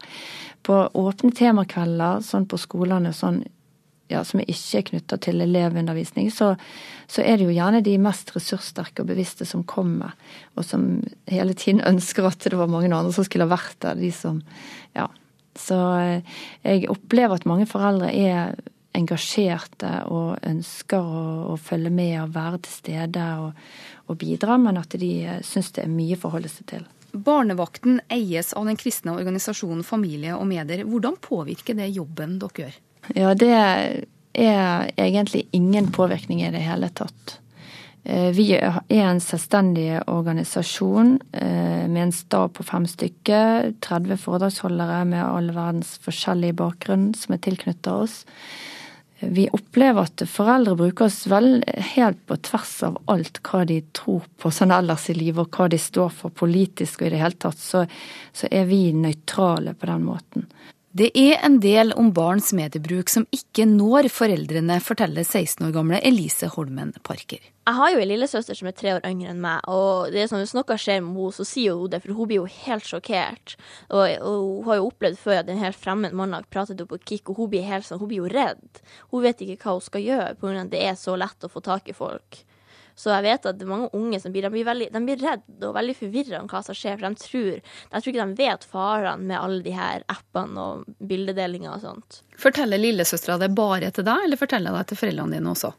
På 0.65 0.81
åpne 0.99 1.31
temakvelder 1.35 2.23
sånn 2.25 2.47
på 2.49 2.59
skolene 2.59 3.13
sånn, 3.15 3.41
ja, 4.09 4.23
som 4.25 4.41
ikke 4.41 4.79
er 4.79 4.87
knytta 4.87 5.19
til 5.21 5.43
elevundervisning, 5.45 6.31
så, 6.33 6.55
så, 7.05 7.21
er 7.21 7.37
det 7.37 7.45
jo 7.45 7.55
gjerne 7.55 7.83
de 7.85 7.95
mest 8.01 8.33
ressurssterke 8.35 9.03
og 9.03 9.11
bevisste 9.11 9.45
som 9.45 9.63
kommer, 9.69 10.15
og 10.57 10.65
som 10.65 10.89
hele 11.29 11.55
tiden 11.57 11.83
ønsker 11.91 12.27
at 12.27 12.49
det 12.49 12.59
var 12.59 12.71
mange 12.71 12.91
andre 12.91 13.13
som 13.15 13.27
skulle 13.27 13.47
ha 13.47 13.53
vært 13.53 13.79
der. 13.85 13.99
De 13.99 14.11
som, 14.15 14.41
ja. 14.97 15.07
Så 15.59 15.77
eh, 15.99 16.35
jeg 16.63 16.89
opplever 16.91 17.39
at 17.39 17.47
mange 17.49 17.67
foreldre 17.69 18.11
er 18.15 18.53
engasjerte 18.97 19.91
og 20.09 20.39
ønsker 20.45 20.99
å, 20.99 21.25
å, 21.53 21.57
følge 21.61 21.91
med 21.93 22.15
og 22.23 22.33
være 22.35 22.61
til 22.65 22.73
stede 22.73 23.25
og, 23.43 23.59
og 24.09 24.19
bidra, 24.21 24.57
men 24.61 24.79
at 24.81 24.97
de 24.99 25.11
eh, 25.25 25.43
syns 25.45 25.73
det 25.75 25.85
er 25.85 25.93
mye 25.93 26.17
å 26.17 26.23
forholde 26.23 26.51
seg 26.51 26.69
til. 26.73 26.87
Barnevakten 27.11 27.99
eies 28.11 28.53
av 28.53 28.67
den 28.69 28.77
kristne 28.79 29.15
organisasjonen 29.17 29.83
Familie 29.83 30.37
og 30.37 30.47
medier. 30.49 30.85
Hvordan 30.87 31.17
påvirker 31.21 31.77
det 31.77 31.91
jobben 31.95 32.37
dere 32.41 32.65
gjør? 32.65 32.79
Ja, 33.15 33.33
Det 33.33 33.53
er 34.39 34.91
egentlig 34.95 35.47
ingen 35.51 35.91
påvirkning 35.91 36.43
i 36.43 36.51
det 36.51 36.61
hele 36.63 36.89
tatt. 36.89 37.39
Eh, 38.03 38.31
vi 38.31 38.53
er 38.55 38.81
en 38.87 39.19
selvstendig 39.21 40.01
organisasjon 40.07 41.17
eh, 41.33 41.85
med 41.89 42.03
en 42.03 42.15
stab 42.15 42.53
på 42.57 42.63
fem 42.63 42.85
stykker. 42.87 43.73
30 43.81 44.21
foredragsholdere 44.21 45.03
med 45.09 45.23
all 45.25 45.51
verdens 45.51 45.97
forskjellig 46.05 46.53
bakgrunn 46.61 47.11
som 47.17 47.35
er 47.35 47.43
tilknyttet 47.43 47.91
oss 47.91 48.23
vi 49.19 49.49
opplever 49.51 50.07
at 50.07 50.23
foreldre 50.29 50.75
bruker 50.79 51.09
oss 51.09 51.25
vel 51.27 51.63
helt 51.93 52.21
på 52.27 52.37
tvers 52.49 52.73
av 52.87 52.99
alt 53.11 53.41
hva 53.43 53.65
de 53.67 53.81
tror 53.95 54.27
på 54.39 54.51
sånn 54.53 54.71
ellers 54.71 55.09
i 55.11 55.17
livet, 55.17 55.43
og 55.43 55.57
hva 55.57 55.67
de 55.71 55.79
står 55.81 56.13
for 56.21 56.35
politisk 56.35 57.03
og 57.03 57.09
i 57.09 57.13
det 57.15 57.21
hele 57.23 57.39
tatt, 57.39 57.59
så, 57.59 57.83
så 58.31 58.47
er 58.51 58.69
vi 58.69 58.89
nøytrale 58.95 59.75
på 59.75 59.89
den 59.91 60.05
måten. 60.07 60.47
Det 60.89 61.11
er 61.13 61.35
en 61.45 61.59
del 61.61 61.91
om 61.93 62.07
barns 62.17 62.47
mediebruk 62.57 63.11
som 63.13 63.27
ikke 63.29 63.67
når 63.69 64.07
foreldrene, 64.09 64.79
forteller 64.81 65.21
16 65.21 65.67
år 65.67 65.73
gamle 65.75 65.99
Elise 66.01 66.49
Holmen 66.49 66.95
Parker. 67.05 67.43
Jeg 67.69 67.77
har 67.77 67.91
jo 67.93 67.99
en 68.01 68.09
lillesøster 68.09 68.57
som 68.57 68.71
er 68.71 68.73
tre 68.73 68.95
år 68.95 69.05
yngre 69.05 69.29
enn 69.29 69.43
meg, 69.43 69.61
og 69.69 70.09
det 70.09 70.23
er 70.23 70.31
sånn, 70.31 70.41
hvis 70.41 70.55
noe 70.57 70.79
skjer 70.81 71.03
med 71.05 71.13
henne, 71.13 71.35
så 71.37 71.45
sier 71.45 71.77
hun 71.77 71.93
det, 71.93 72.01
for 72.01 72.17
hun 72.17 72.31
blir 72.31 72.41
jo 72.41 72.49
helt 72.65 72.89
sjokkert. 72.89 73.53
Og, 73.93 74.01
og 74.17 74.47
hun 74.47 74.65
har 74.71 74.79
jo 74.79 74.89
opplevd 74.89 75.21
før 75.21 75.43
at 75.43 75.53
en 75.53 75.61
helt 75.61 75.77
fremmed 75.77 76.17
mann 76.17 76.33
har 76.33 76.49
pratet 76.49 76.81
opp 76.81 76.89
på 76.95 77.01
kick, 77.03 77.29
og 77.29 77.43
hun 77.43 77.53
blir 77.53 77.69
helt 77.69 77.85
sånn, 77.85 78.01
hun 78.01 78.09
blir 78.09 78.23
jo 78.23 78.33
redd. 78.33 78.81
Hun 79.13 79.27
vet 79.27 79.45
ikke 79.45 79.61
hva 79.61 79.77
hun 79.77 79.85
skal 79.91 80.07
gjøre, 80.07 80.35
pga. 80.41 80.55
at 80.63 80.73
det 80.73 80.85
er 80.89 80.97
så 80.97 81.13
lett 81.21 81.45
å 81.45 81.53
få 81.53 81.61
tak 81.69 81.93
i 81.93 81.99
folk. 82.01 82.41
Så 82.99 83.13
jeg 83.13 83.23
vet 83.23 83.45
at 83.47 83.55
det 83.55 83.63
er 83.63 83.71
mange 83.71 83.89
unge 83.95 84.19
som 84.19 84.33
blir, 84.33 84.43
de 84.43 84.51
blir, 84.51 84.65
veldig, 84.67 84.89
de 84.91 85.01
blir 85.07 85.21
redde 85.23 85.67
og 85.69 85.75
veldig 85.77 85.95
forvirra 85.95 86.41
om 86.43 86.49
hva 86.51 86.59
som 86.65 86.75
skjer. 86.75 86.97
For 86.99 87.07
de 87.07 87.23
tror, 87.23 87.59
jeg 87.63 88.03
tror 88.03 88.11
ikke 88.11 88.25
de 88.25 88.39
vet 88.43 88.65
farene 88.73 89.29
med 89.29 89.39
alle 89.39 89.61
de 89.63 89.75
her 89.77 90.03
appene 90.11 90.65
og 90.65 90.97
bildedelinger 91.07 91.77
og 91.77 91.85
sånt. 91.85 92.23
Forteller 92.39 92.81
lillesøstera 92.81 93.39
det 93.39 93.53
bare 93.55 93.93
til 93.95 94.07
deg, 94.07 94.25
eller 94.27 94.41
forteller 94.41 94.75
det 94.75 94.89
til 94.91 94.99
foreldrene 94.99 95.39
dine 95.39 95.53
også? 95.53 95.71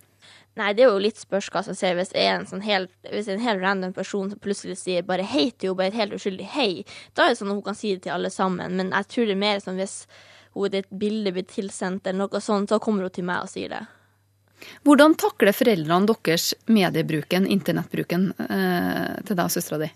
Nei, 0.59 0.72
det 0.74 0.83
er 0.83 0.90
jo 0.90 1.04
litt 1.04 1.20
spørs 1.20 1.50
hva 1.52 1.62
som 1.62 1.76
skjer. 1.76 1.94
Hvis, 2.00 2.11
en 2.18 2.48
sånn 2.48 2.64
helt, 2.64 2.90
hvis 3.12 3.28
en 3.30 3.44
helt 3.44 3.62
random 3.62 3.94
person 3.96 4.33
som 4.33 4.40
plutselig 4.42 4.80
sier 4.80 5.04
bare 5.06 5.28
hei 5.28 5.50
til 5.52 5.70
henne, 5.70 5.78
bare 5.78 5.92
et 5.92 6.00
helt 6.00 6.16
uskyldig 6.16 6.48
hei, 6.56 6.70
da 7.14 7.28
er 7.28 7.35
det 7.35 7.42
sånn 7.42 7.52
at 7.52 7.61
hun 7.61 7.68
kan 7.68 7.78
si 7.78 7.94
det 7.94 8.06
til 8.09 8.16
alle 8.16 8.33
sammen. 8.35 8.80
Men 8.80 8.96
jeg 8.96 9.12
tror 9.12 9.28
det 9.28 9.37
er 9.37 9.44
mer 9.44 9.62
sånn 9.62 9.78
hvis 9.80 10.02
hun, 10.56 10.72
et 10.72 10.90
bilde 10.90 11.37
blir 11.37 11.46
tilsendt 11.46 12.09
eller 12.09 12.24
noe 12.24 12.42
sånt, 12.42 12.72
så 12.72 12.80
kommer 12.83 13.06
hun 13.06 13.14
til 13.14 13.28
meg 13.28 13.44
og 13.44 13.52
sier 13.52 13.76
det. 13.76 13.85
Hvordan 14.87 15.16
takler 15.20 15.57
foreldrene 15.57 16.11
deres 16.11 16.53
mediebruken, 16.70 17.49
internettbruken, 17.49 18.31
eh, 18.46 19.18
til 19.25 19.37
deg 19.37 19.46
og 19.46 19.55
søstera 19.55 19.81
di? 19.85 19.90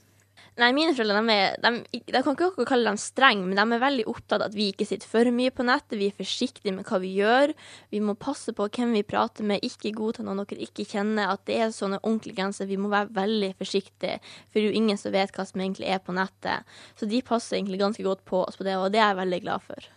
Nei, 0.54 0.68
mine 0.70 0.92
foreldre 0.94 1.18
de, 1.26 1.34
er, 1.34 1.56
de, 1.58 1.98
de 2.14 2.20
kan 2.22 2.36
ikke 2.36 2.66
kalle 2.68 2.86
dem 2.86 2.98
strenge, 3.00 3.42
men 3.42 3.58
de 3.58 3.62
er 3.74 3.80
veldig 3.82 4.04
opptatt 4.12 4.38
av 4.38 4.52
at 4.52 4.54
vi 4.54 4.68
ikke 4.70 4.86
sitter 4.86 5.10
for 5.10 5.26
mye 5.34 5.50
på 5.50 5.66
nettet. 5.66 5.96
Vi 5.98 6.12
er 6.12 6.14
forsiktige 6.14 6.74
med 6.76 6.86
hva 6.86 7.00
vi 7.02 7.10
gjør. 7.16 7.50
Vi 7.90 8.02
må 8.04 8.14
passe 8.14 8.54
på 8.54 8.68
hvem 8.68 8.94
vi 8.94 9.02
prater 9.08 9.46
med, 9.48 9.66
ikke 9.66 9.90
godta 9.96 10.22
noen 10.22 10.44
dere 10.44 10.62
ikke 10.62 10.86
kjenner. 10.92 11.32
At 11.34 11.42
det 11.50 11.58
er 11.58 11.74
sånne 11.74 11.98
ordentlige 12.04 12.38
grenser. 12.38 12.70
Vi 12.70 12.78
må 12.78 12.92
være 12.92 13.10
veldig 13.16 13.50
forsiktige, 13.58 14.20
for 14.22 14.60
det 14.60 14.62
er 14.62 14.70
jo 14.70 14.78
ingen 14.78 15.00
som 15.00 15.16
vet 15.16 15.34
hva 15.34 15.48
som 15.50 15.64
egentlig 15.64 15.90
er 15.90 15.98
på 16.06 16.14
nettet. 16.14 16.78
Så 16.94 17.10
de 17.10 17.24
passer 17.26 17.58
egentlig 17.58 17.82
ganske 17.82 18.06
godt 18.06 18.22
på 18.30 18.44
oss 18.46 18.60
på 18.60 18.68
det, 18.68 18.78
og 18.78 18.92
det 18.94 19.02
er 19.02 19.10
jeg 19.10 19.22
veldig 19.24 19.44
glad 19.48 19.66
for. 19.66 19.92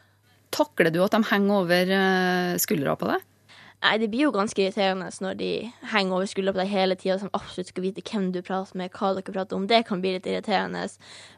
Takler 0.58 0.90
du 0.90 1.04
at 1.06 1.14
de 1.14 1.22
henger 1.36 1.62
over 1.62 1.98
eh, 2.02 2.58
skuldra 2.66 2.98
på 2.98 3.14
deg? 3.14 3.30
Nei, 3.78 3.92
det 4.02 4.08
blir 4.10 4.24
jo 4.26 4.32
ganske 4.34 4.58
irriterende 4.58 5.06
når 5.22 5.36
de 5.38 5.48
henger 5.92 6.16
over 6.18 6.26
skuldra 6.26 6.50
på 6.56 6.60
deg 6.64 6.72
hele 6.72 6.96
tida 6.98 7.20
og 7.22 7.36
absolutt 7.38 7.70
skal 7.70 7.84
vite 7.86 8.02
hvem 8.02 8.32
du 8.34 8.40
prater 8.42 8.80
med, 8.80 8.90
hva 8.90 9.12
dere 9.14 9.34
prater 9.36 9.54
om. 9.54 9.68
Det 9.70 9.84
kan 9.86 10.00
bli 10.02 10.16
litt 10.16 10.26
irriterende. 10.26 10.82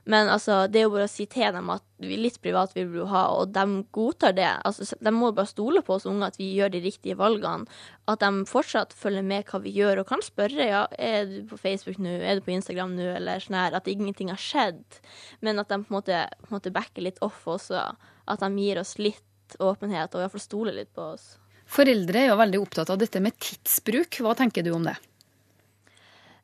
Men 0.08 0.32
altså, 0.32 0.62
det 0.72 0.80
er 0.80 0.86
jo 0.86 0.94
bare 0.94 1.10
å 1.10 1.12
si 1.12 1.26
til 1.28 1.52
dem 1.52 1.68
at 1.74 1.84
litt 2.00 2.38
privat 2.40 2.72
vil 2.78 2.94
du 2.94 3.02
ha, 3.12 3.26
og 3.36 3.52
de 3.52 3.82
godtar 3.92 4.38
det. 4.38 4.48
Altså, 4.64 4.88
de 4.88 5.12
må 5.12 5.34
bare 5.36 5.52
stole 5.52 5.84
på 5.84 5.98
oss 5.98 6.08
unge 6.08 6.30
at 6.32 6.40
vi 6.40 6.48
gjør 6.56 6.72
de 6.78 6.82
riktige 6.86 7.18
valgene. 7.20 7.68
At 8.08 8.24
de 8.24 8.48
fortsatt 8.48 8.96
følger 8.96 9.28
med 9.34 9.52
hva 9.52 9.60
vi 9.66 9.76
gjør, 9.76 10.00
og 10.00 10.08
kan 10.14 10.24
spørre 10.24 10.70
ja, 10.70 10.86
er 10.96 11.28
du 11.28 11.38
på 11.52 11.60
Facebook 11.60 12.00
nå, 12.00 12.16
er 12.24 12.40
du 12.40 12.48
på 12.48 12.56
Instagram 12.56 12.96
nå, 12.96 13.10
eller 13.18 13.44
sånn 13.44 13.60
her. 13.60 13.76
At 13.76 13.92
ingenting 13.92 14.32
har 14.32 14.40
skjedd. 14.40 15.02
Men 15.44 15.60
at 15.60 15.68
de 15.68 15.82
på 15.84 15.92
en 15.92 16.00
måte, 16.00 16.24
måte 16.56 16.72
backer 16.72 17.04
litt 17.04 17.20
off 17.26 17.44
også. 17.52 17.84
At 18.32 18.48
de 18.48 18.64
gir 18.64 18.80
oss 18.80 18.96
litt 18.96 19.60
åpenhet, 19.60 20.16
og 20.16 20.24
iallfall 20.24 20.48
stoler 20.48 20.80
litt 20.80 20.96
på 20.96 21.12
oss. 21.18 21.34
Foreldre 21.70 22.24
er 22.24 22.32
jo 22.32 22.40
veldig 22.40 22.62
opptatt 22.64 22.90
av 22.90 22.98
dette 23.02 23.22
med 23.22 23.38
tidsbruk. 23.38 24.22
Hva 24.26 24.34
tenker 24.38 24.66
du 24.66 24.72
om 24.74 24.88
det? 24.88 24.96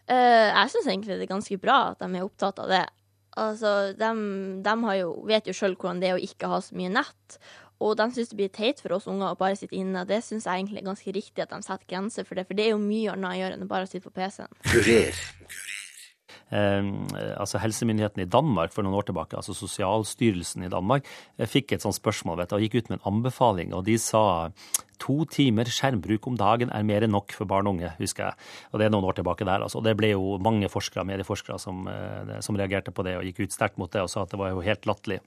Uh, 0.05 0.51
jeg 0.51 0.71
syns 0.75 0.89
egentlig 0.91 1.17
det 1.17 1.25
er 1.25 1.33
ganske 1.33 1.57
bra 1.61 1.79
at 1.95 2.03
de 2.03 2.09
er 2.13 2.27
opptatt 2.27 2.61
av 2.61 2.69
det. 2.69 2.85
Altså, 3.35 3.71
de, 3.97 4.09
de 4.63 4.97
jo, 5.01 5.11
vet 5.27 5.49
jo 5.49 5.55
sjøl 5.57 5.75
hvordan 5.75 5.99
det 5.99 6.11
er 6.11 6.19
å 6.19 6.23
ikke 6.23 6.49
ha 6.51 6.61
så 6.63 6.77
mye 6.77 6.93
nett. 6.93 7.39
Og 7.83 7.97
de 7.99 8.05
syns 8.15 8.29
det 8.31 8.37
blir 8.39 8.51
teit 8.53 8.79
for 8.79 8.95
oss 8.95 9.07
unger 9.11 9.33
å 9.33 9.39
bare 9.39 9.57
sitte 9.59 9.75
inne. 9.75 10.05
Det 10.07 10.21
syns 10.23 10.45
jeg 10.47 10.61
egentlig 10.61 10.79
er 10.83 10.91
ganske 10.91 11.15
riktig 11.17 11.43
at 11.43 11.51
de 11.51 11.59
setter 11.65 11.89
grenser 11.89 12.27
for 12.27 12.39
det, 12.39 12.45
for 12.47 12.57
det 12.57 12.67
er 12.67 12.75
jo 12.75 12.83
mye 12.83 13.11
annet 13.11 13.33
å 13.33 13.39
gjøre 13.41 13.57
enn 13.57 13.65
å 13.65 13.71
bare 13.71 13.89
sitte 13.89 14.07
på 14.07 14.15
PC-en. 14.15 14.53
altså 17.41 17.59
Helsemyndighetene 17.59 18.23
i 18.23 18.31
Danmark 18.31 18.71
for 18.71 18.85
noen 18.85 18.95
år 18.99 19.09
tilbake, 19.09 19.35
altså 19.35 19.55
Sosialstyrelsen 19.57 20.63
i 20.63 20.71
Danmark, 20.71 21.07
fikk 21.51 21.73
et 21.75 21.83
sånt 21.83 21.97
spørsmål 21.97 22.39
vet 22.39 22.53
du, 22.53 22.57
og 22.59 22.65
gikk 22.65 22.77
ut 22.79 22.91
med 22.91 22.99
en 22.99 23.07
anbefaling. 23.11 23.73
og 23.73 23.83
De 23.89 23.97
sa 23.99 24.23
to 25.01 25.23
timer 25.31 25.69
skjermbruk 25.71 26.27
om 26.29 26.37
dagen 26.39 26.71
er 26.73 26.85
mer 26.87 27.05
enn 27.05 27.13
nok 27.15 27.35
for 27.35 27.49
barn 27.49 27.67
og 27.69 27.77
unge, 27.77 27.91
husker 27.99 28.29
jeg. 28.29 28.45
Og 28.71 28.79
Det 28.79 28.87
er 28.87 28.93
noen 28.93 29.07
år 29.09 29.19
tilbake 29.19 29.47
der. 29.47 29.65
altså. 29.65 29.81
Det 29.83 29.95
ble 29.97 30.13
jo 30.13 30.37
mange 30.43 30.69
forskere, 30.71 31.05
medieforskere 31.07 31.59
som, 31.61 31.87
som 32.41 32.55
reagerte 32.59 32.93
på 32.95 33.05
det 33.07 33.17
og 33.19 33.27
gikk 33.27 33.45
ut 33.45 33.55
sterkt 33.55 33.77
mot 33.81 33.91
det 33.91 34.05
og 34.05 34.11
sa 34.11 34.23
at 34.23 34.33
det 34.33 34.39
var 34.39 34.53
jo 34.53 34.63
helt 34.65 34.87
latterlig. 34.89 35.21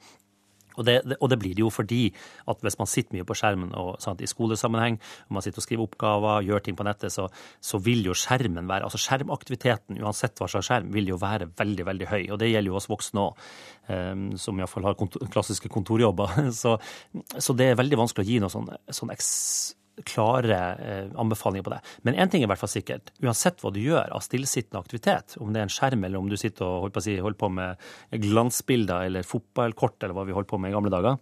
Og 0.76 0.86
det, 0.86 0.98
og 1.18 1.30
det, 1.30 1.38
blir 1.40 1.56
det 1.56 1.64
jo 1.64 1.70
fordi 1.72 2.02
at 2.50 2.60
hvis 2.62 2.78
man 2.78 2.90
sitter 2.90 3.16
mye 3.16 3.26
på 3.26 3.36
skjermen 3.38 3.72
og, 3.78 3.96
sant, 4.02 4.22
i 4.22 4.28
skolesammenheng, 4.30 4.98
og 5.28 5.38
man 5.38 5.44
sitter 5.44 5.62
og 5.62 5.66
skriver 5.66 5.86
oppgaver, 5.86 6.44
gjør 6.46 6.64
ting 6.64 6.78
på 6.78 6.86
nettet, 6.86 7.14
så, 7.14 7.28
så, 7.60 7.80
vil 7.82 8.04
jo 8.06 8.16
skjermen 8.16 8.68
være 8.68 8.86
Altså 8.88 9.00
skjermaktiviteten, 9.02 9.98
uansett 10.02 10.38
hva 10.38 10.48
slags 10.50 10.68
skjerm, 10.70 10.92
vil 10.94 11.10
jo 11.10 11.18
være 11.20 11.50
veldig, 11.58 11.86
veldig 11.88 12.10
høy. 12.10 12.22
Og 12.34 12.38
det 12.40 12.52
gjelder 12.52 12.72
jo 12.72 12.78
oss 12.78 12.88
voksne 12.90 13.24
òg, 13.24 13.42
um, 13.88 13.96
ehm, 13.96 14.28
som 14.40 14.60
iallfall 14.60 14.86
har 14.88 14.98
kontor, 14.98 15.26
klassiske 15.32 15.70
kontorjobber. 15.72 16.38
Så, 16.58 16.78
så, 17.38 17.54
det 17.54 17.68
er 17.70 17.78
veldig 17.78 17.98
vanskelig 18.00 18.24
å 18.24 18.28
gi 18.28 18.38
noe 18.42 18.50
sånn, 18.52 18.66
sånn 18.94 19.12
eks, 19.12 19.28
klare 20.06 20.58
eh, 20.82 21.08
anbefalinger 21.18 21.66
på 21.66 21.72
det. 21.74 21.80
Men 22.06 22.18
én 22.18 22.30
ting 22.30 22.42
er 22.42 22.48
i 22.48 22.52
hvert 22.52 22.62
fall 22.62 22.72
sikkert. 22.72 23.12
Uansett 23.24 23.62
hva 23.62 23.72
du 23.74 23.80
gjør 23.82 24.12
av 24.14 24.24
stillesittende 24.24 24.82
aktivitet, 24.82 25.38
om 25.42 25.50
det 25.52 25.62
er 25.62 25.68
en 25.68 25.74
skjerm 25.74 26.04
eller 26.06 26.20
om 26.20 26.28
du 26.30 26.36
sitter 26.38 26.66
og 26.66 26.86
holder 26.86 26.98
på, 26.98 27.04
si, 27.06 27.16
holder 27.24 27.40
på 27.40 27.50
med 27.56 27.88
glansbilder 28.28 29.08
eller 29.08 29.26
fotballkort 29.26 30.02
eller 30.02 30.18
hva 30.18 30.28
vi 30.28 30.36
holdt 30.36 30.50
på 30.50 30.60
med 30.62 30.72
i 30.72 30.78
gamle 30.78 30.92
dager, 30.94 31.18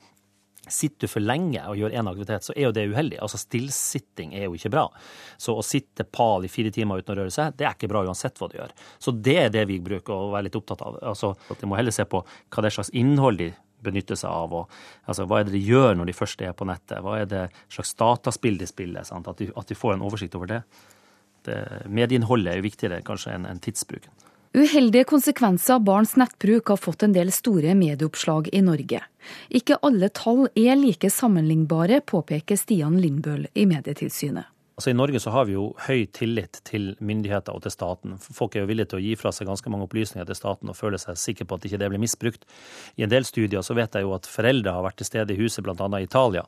Sitter 0.66 1.06
du 1.06 1.10
for 1.10 1.22
lenge 1.22 1.62
og 1.70 1.78
gjør 1.78 1.92
én 1.94 2.08
aktivitet, 2.10 2.42
så 2.42 2.54
er 2.56 2.66
jo 2.66 2.72
det 2.74 2.88
uheldig. 2.90 3.20
Altså 3.22 3.38
Stillsitting 3.38 4.32
er 4.34 4.48
jo 4.48 4.56
ikke 4.58 4.72
bra. 4.74 4.88
Så 5.38 5.54
å 5.54 5.62
sitte 5.62 6.02
pal 6.10 6.46
i 6.46 6.50
fire 6.50 6.72
timer 6.74 6.98
uten 6.98 7.14
å 7.14 7.18
røre 7.20 7.34
seg, 7.34 7.54
det 7.54 7.68
er 7.68 7.76
ikke 7.76 7.90
bra 7.92 8.02
uansett 8.06 8.40
hva 8.40 8.48
du 8.50 8.56
gjør. 8.58 8.74
Så 8.98 9.14
det 9.14 9.36
er 9.44 9.52
det 9.54 9.62
vi 9.70 9.78
bruker 9.82 10.14
å 10.16 10.32
være 10.34 10.48
litt 10.48 10.58
opptatt 10.58 10.82
av. 10.82 10.98
Altså, 11.12 11.36
De 11.60 11.70
må 11.70 11.78
heller 11.78 11.94
se 11.94 12.06
på 12.10 12.24
hva 12.24 12.64
det 12.64 12.72
er 12.72 12.78
slags 12.80 12.90
innhold 12.98 13.38
de 13.38 13.52
benytter 13.84 14.18
seg 14.18 14.30
av. 14.30 14.54
Og, 14.60 14.76
altså, 15.06 15.26
hva 15.28 15.40
er 15.40 15.48
det 15.48 15.56
de 15.56 15.64
gjør 15.64 15.96
når 15.98 16.10
de 16.10 16.16
først 16.16 16.44
er 16.44 16.54
på 16.56 16.68
nettet? 16.68 17.00
Hva 17.04 17.18
er 17.20 17.30
det 17.30 17.46
slags 17.72 17.94
dataspill 17.98 18.60
de 18.60 18.68
spiller? 18.70 19.06
Sant? 19.08 19.28
At, 19.28 19.42
de, 19.42 19.50
at 19.56 19.68
de 19.68 19.78
får 19.78 19.96
en 19.96 20.06
oversikt 20.06 20.38
over 20.38 20.52
det. 20.52 20.62
det 21.48 21.60
medieinnholdet 21.86 22.54
er 22.54 22.64
viktigere 22.64 23.02
kanskje 23.06 23.36
enn, 23.36 23.46
en 23.50 23.62
tidsbruken. 23.62 24.12
Uheldige 24.56 25.04
konsekvenser 25.04 25.74
av 25.74 25.82
barns 25.84 26.14
nettbruk 26.16 26.70
har 26.72 26.80
fått 26.80 27.04
en 27.04 27.12
del 27.12 27.28
store 27.34 27.74
medieoppslag 27.76 28.48
i 28.56 28.62
Norge. 28.64 29.02
Ikke 29.52 29.76
alle 29.84 30.08
tall 30.08 30.46
er 30.56 30.78
like 30.80 31.10
sammenlignbare, 31.12 32.00
påpeker 32.00 32.56
Stian 32.56 32.96
Lindbøl 33.02 33.50
i 33.52 33.66
Medietilsynet. 33.68 34.55
Altså 34.76 34.90
I 34.92 34.96
Norge 34.96 35.20
så 35.24 35.32
har 35.32 35.46
vi 35.48 35.54
jo 35.54 35.70
høy 35.86 36.02
tillit 36.12 36.58
til 36.68 36.90
myndigheter 37.00 37.54
og 37.56 37.62
til 37.64 37.72
staten. 37.72 38.18
Folk 38.20 38.52
er 38.58 38.66
jo 38.66 38.68
villige 38.68 38.90
til 38.90 38.98
å 38.98 39.00
gi 39.00 39.14
fra 39.16 39.30
seg 39.32 39.48
ganske 39.48 39.70
mange 39.72 39.86
opplysninger 39.86 40.26
til 40.28 40.36
staten 40.36 40.68
og 40.68 40.76
føler 40.76 41.00
seg 41.00 41.16
sikre 41.16 41.46
på 41.48 41.56
at 41.56 41.64
ikke 41.64 41.78
det 41.80 41.88
blir 41.94 42.02
misbrukt. 42.02 42.44
I 43.00 43.06
en 43.06 43.12
del 43.12 43.24
studier 43.24 43.64
så 43.64 43.72
vet 43.78 43.96
jeg 43.96 44.04
jo 44.04 44.12
at 44.12 44.28
foreldre 44.28 44.74
har 44.76 44.84
vært 44.84 44.98
til 45.00 45.08
stede 45.08 45.32
i 45.32 45.38
huset, 45.40 45.64
bl.a. 45.64 45.86
i 45.96 46.04
Italia, 46.04 46.42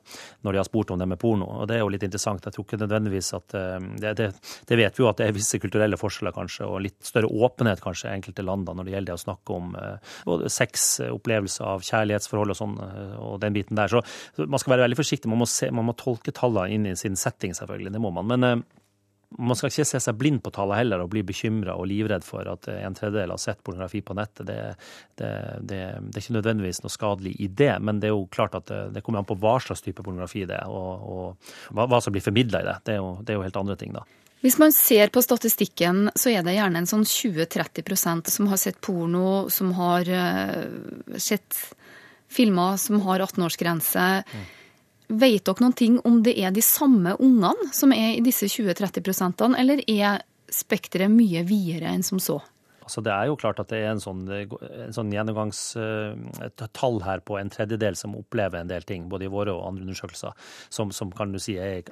når 0.45 0.53
de 0.53 0.61
har 0.61 0.67
spurt 0.67 0.93
om 0.93 1.01
det 1.01 1.07
med 1.09 1.17
porno. 1.23 1.47
Og 1.63 1.71
det 1.71 1.79
er 1.79 1.81
jo 1.81 1.89
litt 1.89 2.05
interessant. 2.05 2.45
Jeg 2.45 2.53
tror 2.53 2.67
ikke 2.67 2.79
nødvendigvis 2.83 3.31
at 3.39 3.55
eh, 3.57 3.87
det, 4.05 4.13
det, 4.21 4.29
det 4.69 4.77
vet 4.77 5.01
vi 5.01 5.03
jo 5.03 5.09
at 5.09 5.23
det 5.23 5.25
er 5.25 5.33
visse 5.39 5.61
kulturelle 5.65 5.97
forskjeller 5.97 6.37
kanskje, 6.37 6.69
og 6.69 6.85
litt 6.85 7.09
større 7.09 7.33
åpenhet 7.33 7.81
kanskje 7.81 8.11
i 8.11 8.19
enkelte 8.19 8.45
land 8.45 8.69
når 8.69 8.85
det 8.91 8.93
gjelder 8.93 9.17
å 9.17 9.23
snakke 9.23 9.57
om 9.57 9.73
eh, 9.73 10.13
både 10.29 10.53
sex, 10.53 10.87
opplevelse 11.09 11.65
av 11.65 11.81
kjærlighetsforhold 11.89 12.53
og 12.53 12.61
sånn, 12.61 12.77
eh, 12.85 13.17
og 13.25 13.41
den 13.41 13.57
biten 13.57 13.81
der. 13.81 13.89
Så 13.89 14.45
man 14.45 14.61
skal 14.61 14.75
være 14.75 14.85
veldig 14.85 15.01
forsiktig. 15.01 15.33
Man 15.33 15.41
må, 15.41 15.49
se, 15.49 15.73
man 15.73 15.89
må 15.89 15.97
tolke 15.97 16.29
tallene 16.29 16.77
inn 16.77 16.87
i 16.93 16.95
sin 16.99 17.17
setting, 17.17 17.57
selvfølgelig. 17.57 17.97
Det 17.97 18.05
må 18.05 18.13
man 18.13 18.18
man. 18.19 18.27
Men 18.39 18.47
eh, 18.47 18.65
man 19.37 19.57
skal 19.57 19.69
ikke 19.69 19.85
se 19.85 19.99
seg 20.01 20.17
blind 20.17 20.41
på 20.41 20.51
tallene 20.53 20.79
heller 20.79 21.03
og 21.03 21.11
bli 21.13 21.21
bekymra 21.25 21.75
og 21.77 21.89
livredd 21.91 22.25
for 22.25 22.47
at 22.49 22.69
eh, 22.71 22.81
en 22.85 22.97
tredjedel 22.97 23.33
har 23.33 23.41
sett 23.41 23.63
pornografi 23.65 24.01
på 24.05 24.15
nettet. 24.17 24.45
Det, 24.49 24.59
det, 25.19 25.31
det, 25.61 25.81
det, 26.01 26.13
er 26.15 26.23
ikke 26.23 26.37
nødvendigvis 26.39 26.83
noe 26.83 26.93
skadelig 26.93 27.35
i 27.39 27.49
det, 27.61 27.73
men 27.85 28.01
det 28.01 28.09
er 28.09 28.15
jo 28.15 28.29
klart 28.33 28.57
at 28.59 28.71
det, 28.93 29.03
kommer 29.05 29.23
an 29.23 29.29
på 29.29 29.37
hva 29.39 29.57
slags 29.63 29.85
type 29.85 30.05
pornografi 30.05 30.45
det 30.49 30.57
er, 30.57 30.69
og, 30.69 31.09
og 31.09 31.75
hva, 31.75 31.85
hva, 31.85 32.01
som 32.03 32.15
blir 32.15 32.25
formidla 32.25 32.63
i 32.63 32.69
det. 32.69 32.79
Det 32.85 32.95
er, 32.95 33.03
jo, 33.03 33.11
det 33.21 33.35
er 33.35 33.39
jo 33.39 33.45
helt 33.47 33.61
andre 33.63 33.77
ting, 33.79 33.93
da. 33.97 34.05
Hvis 34.39 34.55
man 34.55 34.71
ser 34.71 35.09
på 35.11 35.19
statistikken, 35.19 36.05
så 36.15 36.31
er 36.31 36.45
det 36.47 36.53
gjerne 36.55 36.79
en 36.79 36.87
sånn 36.87 37.03
20-30% 37.03 38.29
som 38.31 38.47
har 38.47 38.61
sett 38.61 38.77
porno, 38.79 39.49
som 39.51 39.73
har 39.75 40.07
sett 41.19 41.57
filmer 42.29 42.77
som 42.79 43.01
har 43.03 43.19
18-årsgrense. 43.19 44.05
Mm. 44.23 44.47
Vet 45.09 45.47
dere 45.47 45.63
noen 45.63 45.73
ting 45.73 45.97
om 46.05 46.19
det 46.25 46.35
er 46.37 46.53
de 46.53 46.61
samme 46.61 47.15
ungene 47.17 47.71
som 47.73 47.93
er 47.95 48.13
i 48.13 48.23
disse 48.25 48.45
20-30 48.45 49.57
eller 49.57 49.81
er 49.89 50.21
spekteret 50.53 51.09
mye 51.13 51.41
videre 51.49 51.89
enn 51.93 52.05
som 52.05 52.21
så? 52.21 52.37
Altså 52.89 53.03
det 53.05 53.13
er 53.13 53.27
jo 53.29 53.37
klart 53.37 53.59
at 53.61 53.69
det 53.69 53.83
er 53.83 53.91
en 53.91 54.01
sånn, 54.01 54.23
sånn 54.93 55.11
gjennomgangstall 55.13 56.95
uh, 56.97 57.05
her 57.05 57.21
på 57.21 57.37
en 57.37 57.51
tredjedel 57.53 57.97
som 57.97 58.15
opplever 58.17 58.63
en 58.63 58.71
del 58.71 58.85
ting, 58.89 59.05
både 59.09 59.27
i 59.27 59.33
våre 59.33 59.53
og 59.53 59.67
andre 59.67 59.85
undersøkelser, 59.85 60.33
som, 60.73 60.89
som 60.93 61.13
kan 61.13 61.35
si 61.37 61.59
er, 61.61 61.85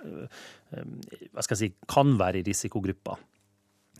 skal 1.37 1.53
jeg 1.53 1.61
si, 1.61 1.69
kan 1.89 2.15
være 2.17 2.41
i 2.41 2.47
risikogruppa 2.49 3.17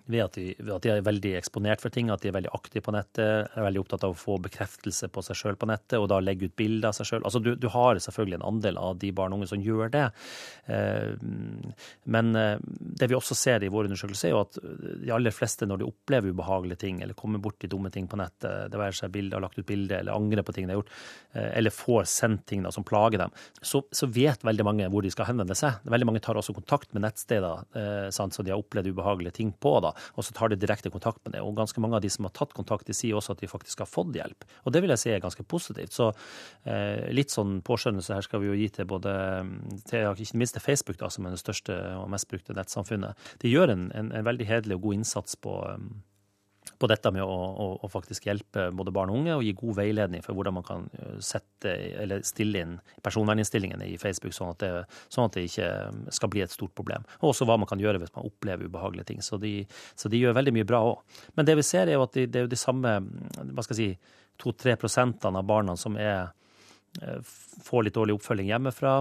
ved 0.08 0.24
at, 0.24 0.38
de, 0.38 0.54
ved 0.60 0.74
at, 0.78 0.86
de, 0.86 0.92
er 0.92 1.06
veldig 1.06 1.34
eksponert 1.40 1.84
for 1.84 1.94
ting, 1.94 2.10
at 2.14 2.24
de 2.24 2.30
er 2.32 2.36
veldig 2.38 2.52
aktive 2.56 2.86
på 2.86 2.94
nettet, 2.96 3.50
er 3.52 3.66
veldig 3.66 3.82
opptatt 3.84 4.06
av 4.08 4.14
å 4.14 4.18
få 4.18 4.38
bekreftelse 4.44 5.10
på 5.12 5.24
seg 5.26 5.40
sjøl 5.40 5.58
på 5.60 5.68
nettet, 5.68 5.98
og 6.00 6.08
da 6.12 6.20
legge 6.24 6.48
ut 6.48 6.56
bilder 6.60 6.90
av 6.92 6.96
seg 6.98 7.10
sjøl. 7.10 7.26
Altså, 7.28 7.42
du, 7.44 7.54
du, 7.60 7.68
har 7.74 8.00
selvfølgelig 8.04 8.40
en 8.40 8.48
andel 8.48 8.80
av 8.80 8.96
de 9.02 9.12
barn 9.16 9.36
og 9.36 9.42
unge 9.42 9.50
som 9.52 9.64
gjør 9.64 9.92
det. 9.94 10.06
Eh, 10.72 11.12
men 12.16 12.32
eh, 12.40 12.56
det 13.02 13.10
vi 13.12 13.18
også 13.18 13.36
ser 13.38 13.66
i 13.66 13.72
vår 13.74 13.90
undersøkelse, 13.90 14.30
er 14.30 14.36
jo 14.36 14.44
at 14.46 14.60
de 15.04 15.14
aller 15.16 15.36
fleste, 15.36 15.68
når 15.68 15.82
de 15.82 15.90
opplever 15.90 16.32
ubehagelige 16.32 16.84
ting, 16.86 17.02
eller 17.04 17.18
kommer 17.18 17.44
borti 17.44 17.70
dumme 17.72 17.92
ting 17.94 18.08
på 18.08 18.20
nettet, 18.20 18.72
det 18.72 18.80
være 18.80 18.96
seg 19.02 19.12
bilder, 19.14 19.44
lagt 19.44 19.60
ut 19.60 19.68
bilder, 19.68 20.00
eller 20.02 20.16
angrer 20.16 20.48
på 20.48 20.56
ting 20.56 20.70
de 20.70 20.76
har 20.76 20.82
gjort, 20.82 20.96
eh, 21.34 21.52
eller 21.60 21.76
får 21.76 22.08
sendt 22.14 22.48
ting 22.48 22.64
da, 22.64 22.72
som 22.72 22.88
plager 22.88 23.26
dem, 23.26 23.36
så, 23.60 23.84
så, 23.92 24.08
vet 24.18 24.46
veldig 24.48 24.64
mange 24.64 24.88
hvor 24.88 25.04
de 25.04 25.12
skal 25.12 25.28
henvende 25.28 25.56
seg. 25.58 25.84
Veldig 25.84 26.08
mange 26.08 26.24
tar 26.24 26.40
også 26.40 26.56
kontakt 26.56 26.94
med 26.96 27.04
nettsteder 27.04 27.66
sant, 28.16 28.34
så 28.34 28.44
de 28.46 28.54
har 28.54 28.62
opplevd 28.62 28.88
ubehagelige 28.94 29.36
ting 29.36 29.52
på. 29.52 29.74
da 29.84 29.92
og 30.16 30.26
så 30.26 30.36
tar 30.36 30.52
de 30.52 30.60
direkte 30.60 30.92
kontakt 30.94 31.22
med 31.26 31.36
det. 31.36 31.44
Og 31.46 31.56
ganske 31.58 31.82
mange 31.84 32.00
av 32.00 32.04
de 32.06 32.12
som 32.14 32.28
har 32.28 32.36
tatt 32.38 32.56
kontakt, 32.58 32.88
de 32.88 32.96
sier 32.98 33.18
også 33.18 33.36
at 33.36 33.44
de 33.44 33.52
faktisk 33.52 33.84
har 33.84 33.90
fått 33.90 34.16
hjelp. 34.18 34.48
Og 34.66 34.74
det 34.76 34.84
vil 34.84 34.94
jeg 34.94 35.04
si 35.04 35.14
er 35.14 35.24
ganske 35.24 35.46
positivt. 35.48 35.96
Så 35.96 36.10
eh, 36.66 37.08
litt 37.16 37.34
sånn 37.34 37.60
påskjønnelse 37.68 38.18
her 38.18 38.26
skal 38.26 38.44
vi 38.44 38.52
jo 38.52 38.58
gi 38.58 38.70
til 38.80 38.90
både 38.90 39.14
til, 39.90 40.10
ikke 40.14 40.42
minst 40.42 40.58
til 40.58 40.66
Facebook, 40.66 41.00
da, 41.02 41.12
som 41.14 41.28
er 41.28 41.36
det 41.36 41.44
største 41.44 41.78
og 41.98 42.10
mest 42.14 42.30
brukte 42.32 42.56
nettsamfunnet. 42.58 43.30
De 43.44 43.52
gjør 43.52 43.74
en, 43.74 43.90
en, 43.98 44.14
en 44.16 44.28
veldig 44.28 44.48
hederlig 44.50 44.80
og 44.80 44.88
god 44.88 45.02
innsats 45.02 45.40
på 45.42 45.58
på 46.80 46.88
dette 46.90 47.12
med 47.14 47.24
å, 47.26 47.34
å, 47.34 47.68
å, 47.84 47.90
faktisk 47.92 48.28
hjelpe 48.30 48.68
både 48.76 48.94
barn 48.94 49.12
og 49.12 49.20
unge 49.22 49.36
og 49.38 49.44
gi 49.46 49.54
god 49.58 49.78
veiledning 49.80 50.24
for 50.26 50.38
hvordan 50.38 50.58
man 50.60 50.66
kan 50.68 50.86
eh, 50.98 51.18
sette, 51.24 51.74
eller 52.04 52.26
stille 52.28 52.62
inn 52.64 52.76
personverninnstillingene 53.06 53.88
i 53.90 53.98
Facebook, 54.02 54.36
sånn 54.36 54.54
at, 54.54 54.64
det, 54.64 55.02
sånn 55.14 55.30
at 55.30 55.38
det 55.38 55.48
ikke 55.50 55.70
skal 56.20 56.32
bli 56.34 56.44
et 56.46 56.54
stort 56.54 56.76
problem. 56.78 57.08
Og 57.22 57.32
også 57.32 57.48
hva 57.50 57.58
man 57.62 57.70
kan 57.70 57.82
gjøre 57.82 58.02
hvis 58.04 58.14
man 58.16 58.30
opplever 58.30 58.70
ubehagelige 58.70 59.12
ting. 59.12 59.24
Så 59.26 59.42
de, 59.42 59.60
så 59.98 60.12
de 60.14 60.22
gjør 60.22 60.38
veldig 60.38 60.56
mye 60.60 60.70
bra 60.70 60.84
òg. 60.92 61.22
Men 61.40 61.50
det 61.50 61.58
vi 61.60 61.66
ser, 61.66 61.90
er 61.90 61.98
jo 61.98 62.06
at 62.06 62.18
de, 62.18 62.28
det 62.30 62.42
er 62.42 62.48
jo 62.48 62.54
de 62.54 62.62
samme 62.62 62.98
hva 63.02 63.66
skal 63.66 63.78
jeg 63.78 63.98
si, 63.98 64.18
to-tre 64.38 64.76
prosentene 64.78 65.42
av 65.42 65.48
barna 65.50 65.74
som 65.80 65.98
er, 65.98 66.30
eh, 67.02 67.22
får 67.66 67.88
litt 67.88 67.98
dårlig 67.98 68.20
oppfølging 68.20 68.52
hjemmefra 68.52 69.00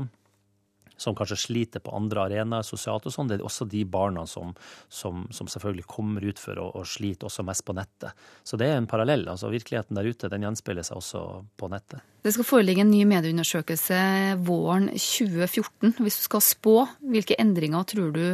som 0.97 1.15
kanskje 1.17 1.37
sliter 1.37 1.83
på 1.85 1.95
andre 1.97 2.27
arenaer 2.27 2.67
sosialt 2.67 3.07
og 3.07 3.15
sånn, 3.15 3.29
det 3.31 3.39
er 3.39 3.47
også 3.47 3.67
de 3.69 3.83
barna 3.89 4.27
som, 4.29 4.55
som, 4.89 5.27
som 5.35 5.51
selvfølgelig 5.51 5.87
kommer 5.91 6.25
ut 6.25 6.41
for 6.41 6.59
å, 6.61 6.85
sliter 6.87 7.29
også 7.29 7.45
mest 7.47 7.65
på 7.67 7.77
nettet. 7.77 8.17
Så 8.47 8.59
det 8.61 8.71
er 8.71 8.81
en 8.81 8.89
parallell. 8.91 9.27
altså 9.29 9.51
Virkeligheten 9.53 9.99
der 9.99 10.09
ute 10.09 10.31
den 10.33 10.47
gjenspeiler 10.47 10.87
seg 10.87 11.01
også 11.01 11.25
på 11.59 11.71
nettet. 11.73 12.05
Det 12.25 12.33
skal 12.35 12.49
foreligge 12.49 12.83
en 12.83 12.91
ny 12.91 13.05
medieundersøkelse 13.09 13.99
våren 14.47 14.89
2014. 14.95 15.97
Hvis 16.01 16.21
du 16.23 16.27
skal 16.27 16.45
spå, 16.45 16.79
hvilke 17.05 17.39
endringer 17.43 17.87
tror 17.93 18.11
du 18.17 18.25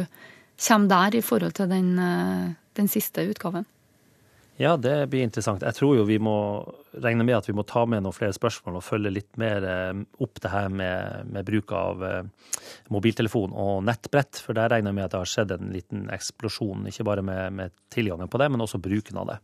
kommer 0.63 0.89
der 0.93 1.19
i 1.19 1.25
forhold 1.25 1.57
til 1.57 1.69
den, 1.69 1.93
eh, 1.99 2.53
den 2.79 2.87
siste 2.87 3.25
utgaven? 3.29 3.67
Ja, 4.61 4.75
det 4.77 5.07
blir 5.09 5.23
interessant. 5.25 5.63
Jeg 5.65 5.73
tror 5.73 5.95
jo 5.97 6.03
vi 6.05 6.19
må 6.21 6.35
regne 7.01 7.25
med 7.25 7.39
at 7.39 7.47
vi 7.49 7.55
må 7.57 7.65
ta 7.65 7.87
med 7.89 8.03
noen 8.05 8.13
flere 8.13 8.35
spørsmål 8.35 8.77
og 8.77 8.85
følge 8.85 9.13
litt 9.15 9.39
mer 9.41 9.65
eh, 9.65 10.03
opp 10.21 10.41
det 10.43 10.51
her 10.53 10.69
med, 10.69 11.31
med 11.33 11.47
bruk 11.47 11.73
av 11.73 12.03
eh, 12.05 12.51
mobiltelefon 12.93 13.55
og 13.57 13.81
nettbrett. 13.87 14.43
For 14.45 14.53
der 14.57 14.69
regner 14.75 14.93
jeg 14.93 14.99
med 14.99 15.07
at 15.07 15.15
det 15.15 15.23
har 15.23 15.31
skjedd 15.31 15.55
en 15.57 15.73
liten 15.73 16.05
eksplosjon, 16.13 16.85
ikke 16.91 17.07
bare 17.07 17.25
med, 17.25 17.57
med 17.57 17.73
tilgangen 17.93 18.29
på 18.29 18.41
det, 18.41 18.51
men 18.53 18.61
også 18.65 18.81
bruken 18.83 19.17
av 19.23 19.33
det. 19.33 19.39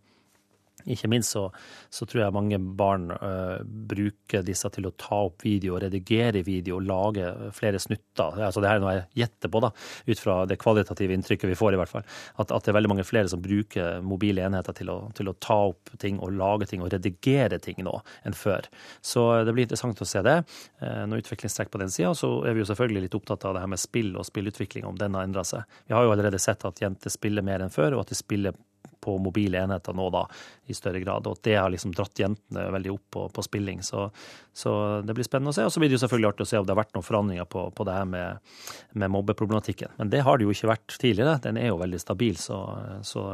Ikke 0.87 1.09
minst 1.11 1.33
så, 1.35 1.45
så, 1.91 2.05
tror 2.07 2.23
jeg 2.23 2.35
mange 2.35 2.59
barn 2.79 3.09
uh, 3.11 3.59
bruker 3.63 4.45
disse 4.45 4.69
til 4.71 4.87
å 4.87 4.93
ta 4.99 5.17
opp 5.27 5.43
video, 5.43 5.77
redigere 5.81 6.43
video 6.45 6.79
lage 6.79 7.27
flere 7.55 7.81
snutter. 7.81 8.39
Altså 8.45 8.63
det 8.63 8.71
her 8.71 8.79
er 8.79 8.83
noe 8.83 8.95
jeg 8.95 9.23
gjetter 9.23 9.51
på, 9.51 9.61
da, 9.65 9.71
ut 10.07 10.21
fra 10.21 10.37
det 10.49 10.59
kvalitative 10.61 11.17
inntrykket 11.17 11.51
vi 11.51 11.57
får, 11.59 11.75
i 11.75 11.81
hvert 11.81 11.91
fall. 11.91 12.05
At, 12.37 12.53
at 12.55 12.65
det 12.65 12.71
er 12.71 12.77
veldig 12.79 12.93
mange 12.93 13.07
flere 13.07 13.31
som 13.31 13.43
bruker 13.43 13.99
mobile 14.05 14.45
enheter 14.47 14.77
til 14.79 14.93
å, 14.93 14.99
til 15.17 15.31
å, 15.31 15.35
ta 15.39 15.59
opp 15.69 15.91
ting 16.01 16.17
og 16.23 16.33
lage 16.35 16.67
ting 16.69 16.81
og 16.83 16.91
redigere 16.93 17.59
ting 17.63 17.83
nå 17.85 17.93
enn 18.27 18.35
før. 18.35 18.67
Så 19.05 19.25
det 19.47 19.55
blir 19.55 19.67
interessant 19.67 20.01
å 20.03 20.07
se 20.07 20.23
det. 20.25 20.39
Uh, 20.81 21.03
noe 21.09 21.23
utviklingstrekk 21.23 21.73
på 21.73 21.83
den 21.83 21.91
sida. 21.93 22.13
Så 22.17 22.31
er 22.47 22.55
vi 22.55 22.63
jo 22.63 22.69
selvfølgelig 22.69 23.07
litt 23.07 23.19
opptatt 23.19 23.47
av 23.49 23.57
det 23.57 23.65
her 23.65 23.71
med 23.71 23.81
spill 23.81 24.15
og 24.15 24.27
spillutvikling, 24.27 24.87
om 24.87 24.97
den 24.99 25.17
har 25.17 25.27
endra 25.27 25.45
seg. 25.47 25.67
Vi 25.87 25.95
har 25.97 26.07
jo 26.07 26.15
allerede 26.15 26.39
sett 26.41 26.65
at 26.67 26.79
jenter 26.81 27.13
spiller 27.13 27.45
mer 27.45 27.63
enn 27.63 27.73
før, 27.73 27.97
og 27.97 28.05
at 28.05 28.13
de 28.13 28.19
spiller 28.19 28.55
på 29.01 29.15
mobile 29.21 29.61
enheter 29.63 29.95
nå, 29.95 30.09
da, 30.13 30.25
i 30.69 30.75
større 30.77 31.01
grad. 31.03 31.27
Og 31.29 31.39
det 31.45 31.55
har 31.57 31.71
liksom 31.71 31.93
dratt 31.95 32.19
jentene 32.19 32.65
veldig 32.73 32.91
opp 32.93 33.05
på, 33.15 33.25
på 33.35 33.45
spilling. 33.45 33.81
Så, 33.85 34.09
så, 34.53 34.73
det 35.05 35.15
blir 35.17 35.27
spennende 35.27 35.53
å 35.53 35.57
se. 35.57 35.65
Og 35.67 35.73
så 35.73 35.81
blir 35.81 35.91
det 35.91 35.97
jo 35.97 36.03
selvfølgelig 36.03 36.31
artig 36.33 36.47
å 36.47 36.51
se 36.51 36.61
om 36.61 36.67
det 36.67 36.75
har 36.75 36.81
vært 36.81 36.93
noen 36.97 37.07
forandringer 37.07 37.49
på, 37.49 37.65
på 37.75 37.87
det 37.87 37.97
her 37.97 38.11
med, 38.11 38.53
med, 38.93 39.13
mobbeproblematikken. 39.15 39.95
Men 40.01 40.13
det 40.13 40.23
har 40.27 40.39
det 40.39 40.47
jo 40.47 40.55
ikke 40.55 40.73
vært 40.73 40.99
tidligere. 41.01 41.39
Den 41.45 41.59
er 41.61 41.71
jo 41.71 41.81
veldig 41.81 42.03
stabil, 42.03 42.37
så, 42.39 42.61
så 43.07 43.25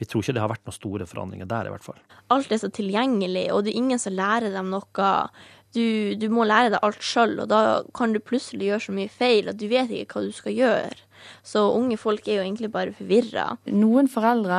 vi 0.00 0.08
tror 0.08 0.24
ikke 0.24 0.36
det 0.36 0.44
har 0.44 0.52
vært 0.52 0.66
noen 0.68 0.78
store 0.78 1.08
forandringer 1.08 1.50
der, 1.50 1.70
i 1.70 1.74
hvert 1.74 1.86
fall. 1.86 2.02
Alt 2.34 2.52
er 2.52 2.62
så 2.62 2.72
tilgjengelig, 2.72 3.48
og 3.54 3.64
det 3.64 3.74
er 3.74 3.82
ingen 3.82 4.02
som 4.02 4.16
lærer 4.16 4.54
dem 4.54 4.72
noe 4.72 5.10
du, 5.72 6.12
du 6.20 6.26
må 6.32 6.44
lære 6.48 6.74
deg 6.74 6.84
alt 6.84 7.04
sjøl, 7.04 7.38
og 7.42 7.48
da 7.48 7.60
kan 7.96 8.12
du 8.12 8.20
plutselig 8.20 8.68
gjøre 8.68 8.84
så 8.86 8.96
mye 8.96 9.12
feil 9.12 9.48
at 9.48 9.60
du 9.60 9.64
vet 9.70 9.92
ikke 9.96 10.18
hva 10.18 10.26
du 10.26 10.34
skal 10.36 10.56
gjøre. 10.56 11.06
Så 11.46 11.62
unge 11.72 11.96
folk 12.00 12.26
er 12.26 12.40
jo 12.40 12.44
egentlig 12.44 12.72
bare 12.74 12.94
forvirra. 12.96 13.52
Noen 13.72 14.10
foreldre 14.10 14.58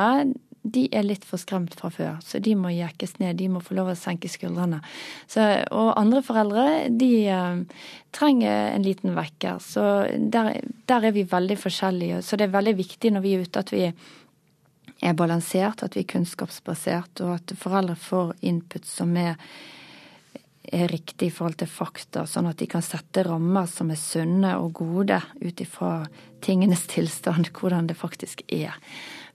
de 0.64 0.86
er 0.96 1.04
litt 1.04 1.26
for 1.28 1.40
skremt 1.40 1.74
fra 1.76 1.90
før, 1.92 2.16
så 2.24 2.40
de 2.40 2.54
må 2.56 2.70
jekkes 2.72 3.18
ned. 3.20 3.36
De 3.36 3.50
må 3.52 3.60
få 3.60 3.76
lov 3.76 3.90
å 3.92 3.98
senke 3.98 4.30
skuldrene. 4.32 4.80
Så, 5.28 5.44
og 5.76 5.92
andre 6.00 6.22
foreldre, 6.24 6.64
de 6.88 7.10
uh, 7.28 7.84
trenger 8.16 8.72
en 8.72 8.86
liten 8.86 9.12
vekker. 9.16 9.60
Så 9.60 9.84
der, 10.32 10.54
der, 10.88 11.04
er 11.10 11.12
vi 11.12 11.26
veldig 11.28 11.58
forskjellige. 11.60 12.22
Så 12.24 12.40
det 12.40 12.48
er 12.48 12.56
veldig 12.56 12.76
viktig 12.80 13.12
når 13.12 13.26
vi 13.26 13.34
er 13.36 13.44
ute 13.44 13.60
at 13.60 13.74
vi 13.74 13.84
er 15.04 15.18
balansert, 15.18 15.84
at 15.84 15.98
vi 15.98 16.06
er 16.06 16.10
kunnskapsbasert, 16.14 17.20
og 17.26 17.36
at 17.36 17.56
foreldre 17.60 17.98
får 18.00 18.32
input 18.48 18.88
som 18.88 19.12
er 19.20 19.36
er 20.72 20.88
riktig 20.88 21.28
i 21.28 21.32
forhold 21.34 21.58
til 21.60 21.68
fakta, 21.68 22.22
sånn 22.26 22.48
at 22.48 22.56
de 22.56 22.66
kan 22.72 22.82
sette 22.82 23.20
rammer 23.26 23.68
som 23.70 23.90
er 23.92 24.00
sunne 24.00 24.54
og 24.56 24.72
gode 24.80 25.18
ut 25.42 25.60
ifra 25.60 25.90
tingenes 26.44 26.86
tilstand, 26.90 27.50
hvordan 27.52 27.90
det 27.90 27.98
faktisk 28.00 28.40
er. 28.48 28.72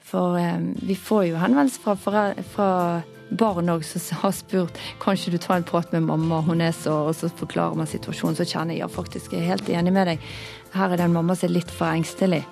For 0.10 0.38
eh, 0.39 0.60
vi 0.82 0.98
får 0.98 1.30
jo 1.30 1.39
henvendelser 1.39 1.98
fra, 2.02 2.26
fra 2.54 2.69
barn 3.30 3.69
òg 3.69 3.86
som 3.86 4.02
har 4.24 4.34
spurt 4.34 4.80
kanskje 5.04 5.36
du 5.36 5.38
tar 5.38 5.60
en 5.60 5.67
prat 5.67 5.91
med 5.93 6.08
mamma, 6.08 6.41
hun 6.41 6.62
er 6.65 6.74
så 6.74 6.95
Og 7.10 7.15
så 7.15 7.30
forklarer 7.30 7.78
man 7.78 7.88
situasjonen, 7.88 8.36
så 8.36 8.48
kjenner 8.48 8.74
jeg 8.74 8.84
ja, 8.84 8.89
faktisk 8.89 9.34
jeg 9.34 9.43
er 9.43 9.54
helt 9.54 9.69
enig 9.69 9.93
med 9.93 10.10
deg. 10.10 10.30
Her 10.74 10.89
er 10.93 10.98
det 10.98 11.10
en 11.10 11.17
mamma 11.17 11.36
som 11.38 11.50
er 11.50 11.58
litt 11.60 11.72
for 11.72 11.89
engstelig. 11.93 12.43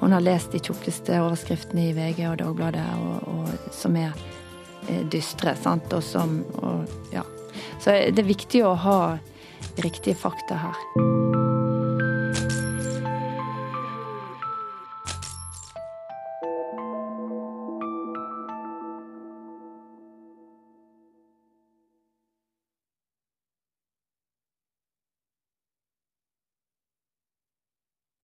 Hun 0.00 0.12
har 0.12 0.24
lest 0.24 0.52
de 0.52 0.58
tjukkeste 0.58 1.20
overskriftene 1.22 1.90
i 1.90 1.96
VG 1.96 2.24
og 2.30 2.40
Dagbladet 2.40 2.86
og, 2.98 3.28
og, 3.30 3.72
som 3.76 3.96
er 3.96 4.10
eh, 4.88 5.04
dystre, 5.12 5.54
sant, 5.56 5.92
og 5.92 6.02
som 6.02 6.40
og, 6.58 6.96
ja, 7.14 7.26
så 7.78 7.98
det 8.10 8.24
er 8.24 8.32
viktig 8.34 8.64
å 8.66 8.74
ha 8.74 9.00
riktige 9.84 10.18
fakta 10.18 10.58
her. 10.64 11.21